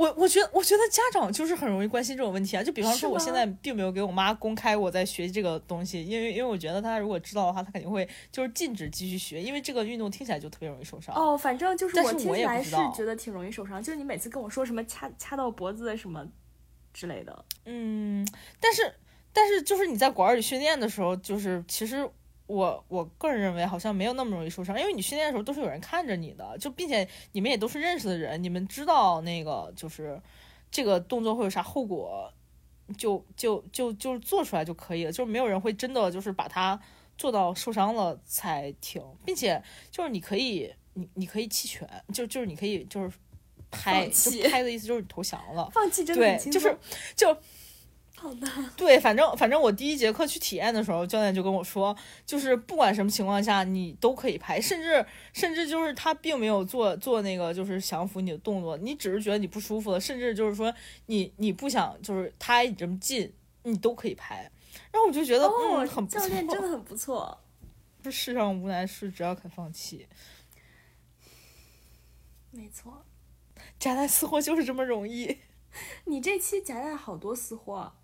[0.00, 2.62] 我我觉得，我觉得家长就是很容易关心这种问题啊。
[2.62, 11.14] 就比方说，我现在并没有给我妈公开我在学这个东西，因为因为我觉得她如果知道的话，她肯定会就是禁止继续学，因为这个运动听起来就特别容易受伤。
[11.14, 16.26] 哦，反正就是我听起来是觉得挺容易受伤，就是你每次跟我说什么掐掐到脖子什么
[16.94, 17.44] 之类的。
[17.66, 18.26] 嗯，
[18.58, 18.94] 但是
[19.34, 22.08] 但是就是你在馆里训练的时候，就是其实。
[22.50, 30.20] 我我个人认为好像没有那么容易受伤，因为你训练的时候都是有人看着你的，就并且你们也都是认识的人，你们知道那个就是
[30.70, 32.32] 这个动作会有啥后果，
[32.98, 36.80] 就就就就做出来就可以了，就是没有人会真的就是把它
[37.16, 43.16] 做到受伤了才停，并且就是你可以你你可以弃权，就就是你可以就是
[43.70, 46.76] 拍就拍的意思就是你投降了，放弃真的对，就是
[47.14, 47.36] 就。
[48.20, 48.46] 好的，
[48.76, 51.96] 对，反正反正我第一节课去体验的时候，教练就跟我说，
[52.26, 60.70] 就是不管什么情况下你都可以拍，甚至甚至就是他并没有做做那个就是降服你的动作，你只是觉得你不舒服了，甚至就是说
[61.06, 64.50] 你你不想就是他挨你这么近，你都可以拍。
[64.92, 67.40] 然后我就觉得嗯，很教练真的很不错。
[68.04, 70.06] 这世上无难事，只要肯放弃。
[72.50, 73.02] 没错，
[73.78, 75.38] 夹带私货就是这么容易。
[76.04, 77.94] 你这期夹带好多私货。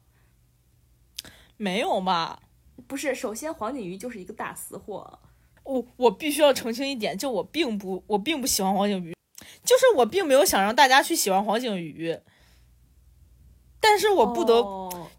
[1.56, 2.40] 没有吧？
[2.86, 5.18] 不是，首先黄景瑜就是一个大私货。
[5.64, 9.16] 我我必须要澄清一点，就我并不我并不喜欢黄景瑜，
[9.64, 12.20] 就是我并没有想让大家去喜欢黄景瑜。
[13.80, 14.62] 但是我不得，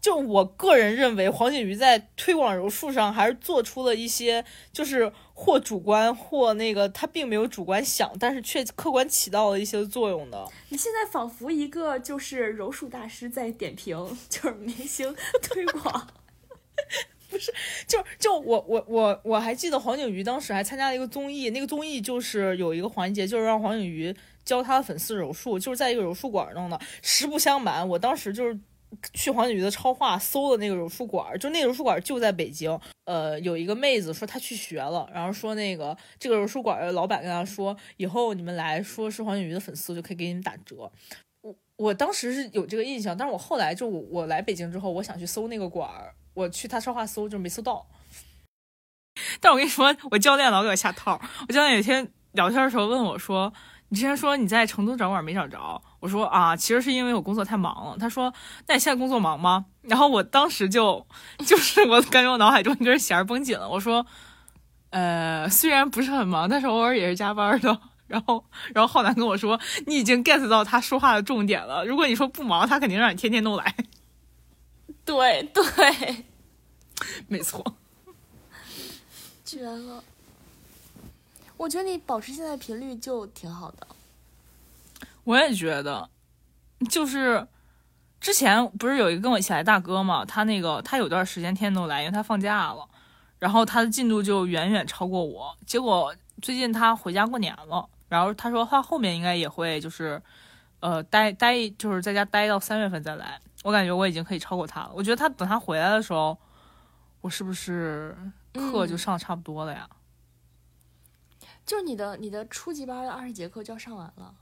[0.00, 10.46] 就我个人认为，黄景瑜在推广柔术上还是做出了一些，就是或主观或那个他并没有主观想，但是却客观起到了一些作用的。
[10.68, 13.96] 你现在仿佛一个就是柔术大师在点评，
[14.28, 16.06] 就是明星推广。
[17.30, 17.52] 不是，
[17.86, 24.14] 就就我我我我还记得黄景瑜当时还参加了一个综艺，那个综艺就是有一个环节，就是让黄景瑜
[24.46, 26.80] 教他的粉丝柔术，就是在一个柔术馆弄的。
[27.02, 28.58] 实不相瞒，我当时就是
[29.12, 32.80] 去黄景瑜的超话搜的那个柔术馆，就那个柔术馆就在北京。
[33.04, 40.90] 呃，有一个妹子说她去学了，然后说那个这个柔术馆的老板跟她说，以后你们来说是黄景瑜的粉丝，就可以给你们打折。
[41.42, 46.14] 我我当时是有这个印象，但是我后来就我来北京之后，我想去搜那个馆儿。
[46.38, 47.84] 我去他说话搜，就没搜到。
[49.40, 51.20] 但我跟你说，我教练老给我下套。
[51.48, 53.52] 我教练有一天聊天的时候问我说
[53.90, 58.32] ：“你之前说你在成都找馆没找着？”我说：“啊，其实是因为我工作太忙了。”他说
[58.68, 61.04] ：“那你现在工作忙吗？”然后我当时就
[61.44, 63.68] 就是我感觉我脑海中一根弦绷紧了。
[63.68, 64.06] 我说
[64.90, 71.84] ：“呃，虽然不是很忙，但是偶尔也是加班的。”然后，然后浩南跟我说：“你已经 get 到他说话的重点了。
[71.84, 73.74] 如果你说不忙，他肯定让你天天都来。”
[75.08, 76.24] 对对。
[77.28, 77.64] 没错，
[79.44, 80.02] 绝了！
[81.56, 83.86] 我觉得你保持现在频率就挺好的。
[85.22, 86.10] 我也觉得，
[86.90, 87.46] 就是
[88.20, 92.88] 之前不是有一个跟我一起来大哥嘛，他那个他有段时间天天都来，因为他放假了，
[93.38, 95.56] 然后他的进度就远远超过我。
[95.64, 100.20] 结果最近他回家过年了，然后他说他后面应该也会就是
[100.80, 103.40] 呃待待，就是在家待到三月份再来。
[103.68, 104.90] 我感觉我已经可以超过他了。
[104.94, 106.36] 我觉得他等他回来的时候。
[107.20, 108.16] 我是不是
[108.54, 109.90] 课就上差不多了呀？
[111.66, 114.32] 就是你的你的初级班的二十节课就要上完了。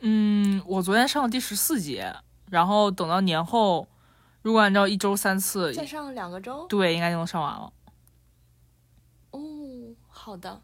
[0.00, 2.14] 嗯，我昨天上了第十四节，
[2.50, 3.88] 然后等到年后，
[4.42, 7.72] 如果按照一周三次，再上两个周，对，应该就能上完了。
[9.30, 9.40] 哦，
[10.08, 10.60] 好的。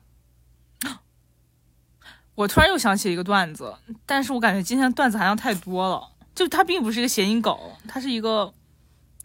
[2.35, 3.75] 我突然又想起一个段子，
[4.05, 7.59] 但是我感觉今天段子含量太多了，就它并不是一个谐音梗，
[7.89, 8.53] 它是一个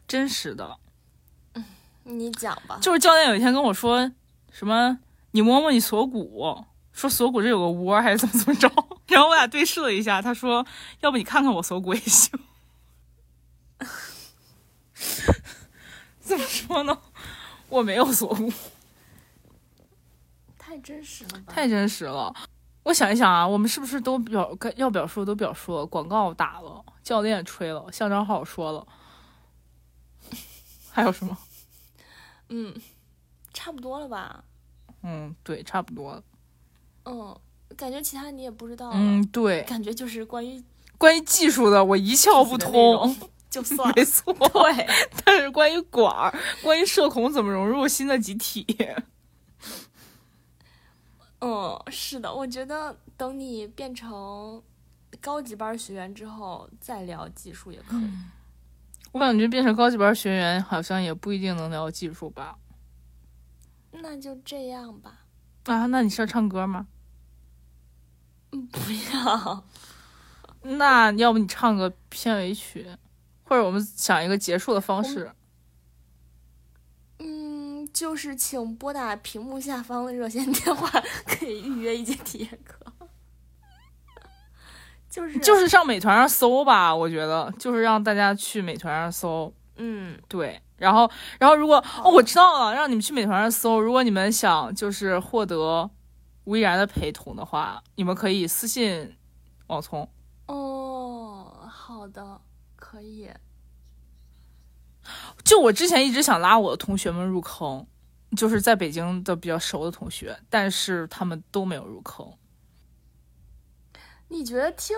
[0.08, 0.78] 真实的。
[2.04, 2.80] 你讲吧。
[2.82, 4.12] 就是教练有一天跟我说
[4.50, 4.98] 什么，
[5.32, 8.72] 你摸摸你锁骨，说锁骨这有个窝还是怎么怎么着，
[9.08, 10.66] 然后我俩对视了一下，他说
[11.02, 12.40] 要不你看看我锁骨也行。
[16.22, 16.98] 怎么说呢？
[17.68, 18.52] 我没有锁骨，
[20.58, 21.54] 太真实了吧？
[21.54, 22.34] 太真实了。
[22.84, 25.86] 我想一想啊，我们是不是都表该要表述都表述了？
[25.86, 28.88] 广告打了，教练吹了，校长好说了，
[30.92, 31.38] 还有什么？
[32.50, 32.74] 嗯，
[33.54, 34.44] 差不多了吧？
[35.04, 36.24] 嗯，对，差不多了。
[37.06, 37.40] 嗯，
[37.76, 38.92] 感觉其他你也不知道。
[38.94, 40.64] 嗯，对，感觉就是关于
[40.98, 43.16] 关于技术的我一窍不通。
[43.50, 44.88] 就算没错，对。
[45.26, 46.34] 但是关于管儿，
[46.64, 48.66] 关于社恐怎么融入新的集体，
[51.42, 54.64] 嗯，是的，我觉得等你变成
[55.20, 58.10] 高级班学员之后再聊技术也可以。
[59.12, 62.58] 我感觉变成高级班学员好像也不一定能聊技术吧。
[63.92, 65.26] 那就这样吧。
[65.66, 66.88] 啊，那你是要唱歌吗？
[68.52, 68.80] 嗯，不
[69.14, 69.66] 要。
[70.64, 72.88] 那要不你唱个片尾曲？
[73.44, 75.30] 或者我们想一个结束的方式，
[77.20, 80.90] 嗯，就是请拨打屏幕下方的热线电话，
[81.28, 82.81] 可以预约一节体验课。
[85.12, 91.08] 就是就是上美团上搜吧，我觉得就是让大家去美团上搜，嗯，对，然后
[91.38, 95.88] 然后如果哦我知道了，让你们去美团上搜，如果你们想就是获得
[96.46, 99.16] 吴亦然的陪同的话，你们可以私信
[99.68, 100.10] 王聪。
[100.48, 102.42] 哦，好的。
[102.84, 103.30] 可以，
[105.46, 107.86] 就我之前一直想拉我的同学们入坑，
[108.36, 112.28] 就是在北京的比较熟的同学，但是他们都没有入坑。
[114.32, 114.96] 你觉得听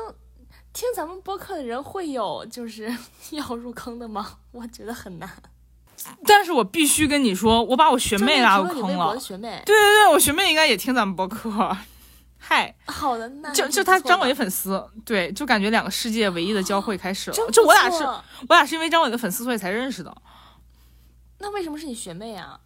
[0.71, 2.95] 听咱们播客的人会有就是
[3.31, 4.37] 要入坑的吗？
[4.51, 5.27] 我觉得很难。
[6.25, 9.19] 但是我必须跟你说，我把我学妹拉入坑了。
[9.19, 11.75] 学妹，对对对，我学妹应该也听咱们播客。
[12.37, 17.37] 嗨，好的，那就就他张伟粉丝，对，就感觉两个世界唯一的交汇开始了。
[17.51, 20.15] 就我俩是，我俩是因为张伟的粉丝所以才认识的。
[21.39, 22.59] 那为什么是你学妹啊？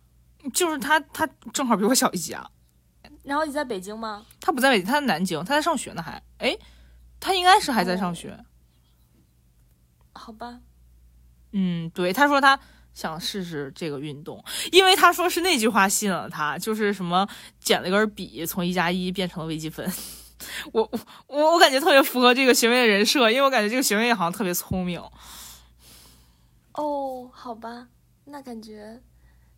[0.54, 2.50] 就是他，他正好比我小一级啊。
[3.28, 4.26] 然后你在北京吗？
[4.40, 6.24] 他不在北京，他在南京，他在上学呢，还。
[6.38, 6.58] 哎，
[7.20, 8.40] 他应该是还在上学。
[10.14, 10.62] 好吧。
[11.52, 12.60] 嗯，对，他说他。
[12.94, 19.88] 想试试这个运动，因为他说是那句话吸引了他，就是什么捡了根笔，从一加一变成了微积分。
[20.74, 20.92] 我
[21.28, 25.00] 我我感觉特别符合这个学妹的人设，因为我感觉这个学妹好像特别聪明。
[26.74, 27.88] 哦，好吧，
[28.26, 29.00] 那感觉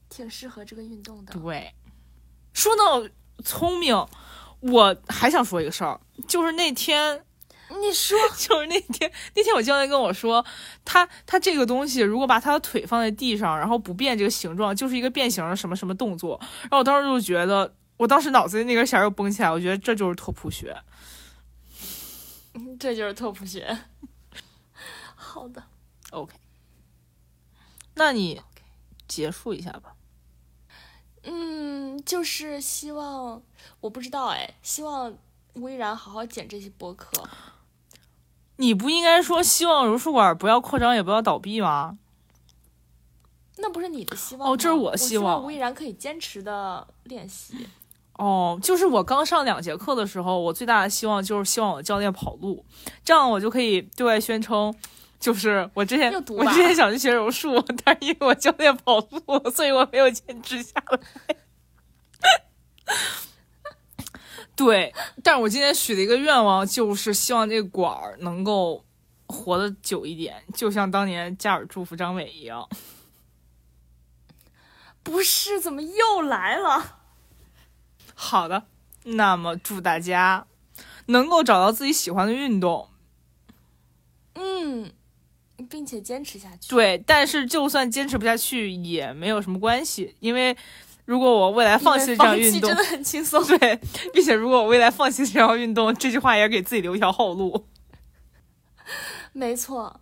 [0.10, 1.32] 挺适合这个运动的。
[1.32, 1.74] 对，
[2.52, 3.02] 说到
[3.44, 4.06] 聪明，
[4.60, 7.26] 我还想说一个事儿，就是那天。
[7.72, 10.44] 你说， 就是那天，那天我教练跟我说，
[10.84, 16.40] 他他这个东西如果把他的腿放在地上，然后不变这个形状，就是一个变形的什么什么动作。
[16.64, 20.76] 然后我当时就觉得，我当时脑子里那根弦又绷起来，我觉得这就是拓扑学，
[22.80, 23.78] 这就是拓扑学。
[25.14, 25.64] 好的
[26.10, 26.34] ，OK，
[27.94, 28.42] 那你
[29.08, 29.94] 结束一下吧。
[31.32, 33.40] 嗯，就是希望，
[33.82, 35.14] 我不知道哎，希望
[35.54, 37.24] 吴亦然好好剪这些播客。
[38.56, 42.00] 你不应该说希望柔术馆不要扩张也不要倒闭吗？
[43.58, 45.44] 那不是你的希望哦，这是我希望。
[45.46, 47.68] 吴亦然可以坚持的练习。
[48.14, 52.66] 哦，就是我刚上两节课的时候，我最大的希望就是希望我的教练跑路，
[53.06, 54.74] 这样我就可以对外宣称，
[55.20, 61.00] 就是我之前我之前想去学柔术， 但是因为我教练跑路，所以我没有坚持下来。
[64.56, 64.94] 对，
[65.24, 68.84] 但是我今天许的一个愿望就是希望这个馆儿能够
[69.28, 72.68] 活得久一点，就像当年加尔祝福张伟一样。
[75.02, 77.00] 不是，怎么又来了？
[78.14, 78.66] 好的，
[79.04, 80.46] 那么祝大家
[81.06, 82.90] 能够找到自己喜欢的运动，
[84.34, 84.92] 嗯，
[85.64, 86.70] 并且坚持下去。
[86.70, 90.56] 对，但是就算坚持不下去也没有什么关系，因为。
[91.06, 93.44] 如果我未来放弃这项运动，真的很轻松。
[93.44, 93.80] 对，
[94.14, 97.66] 并且如果我未来放弃这项运动，这句话也给自己留一条后路。
[99.34, 100.00] 没错。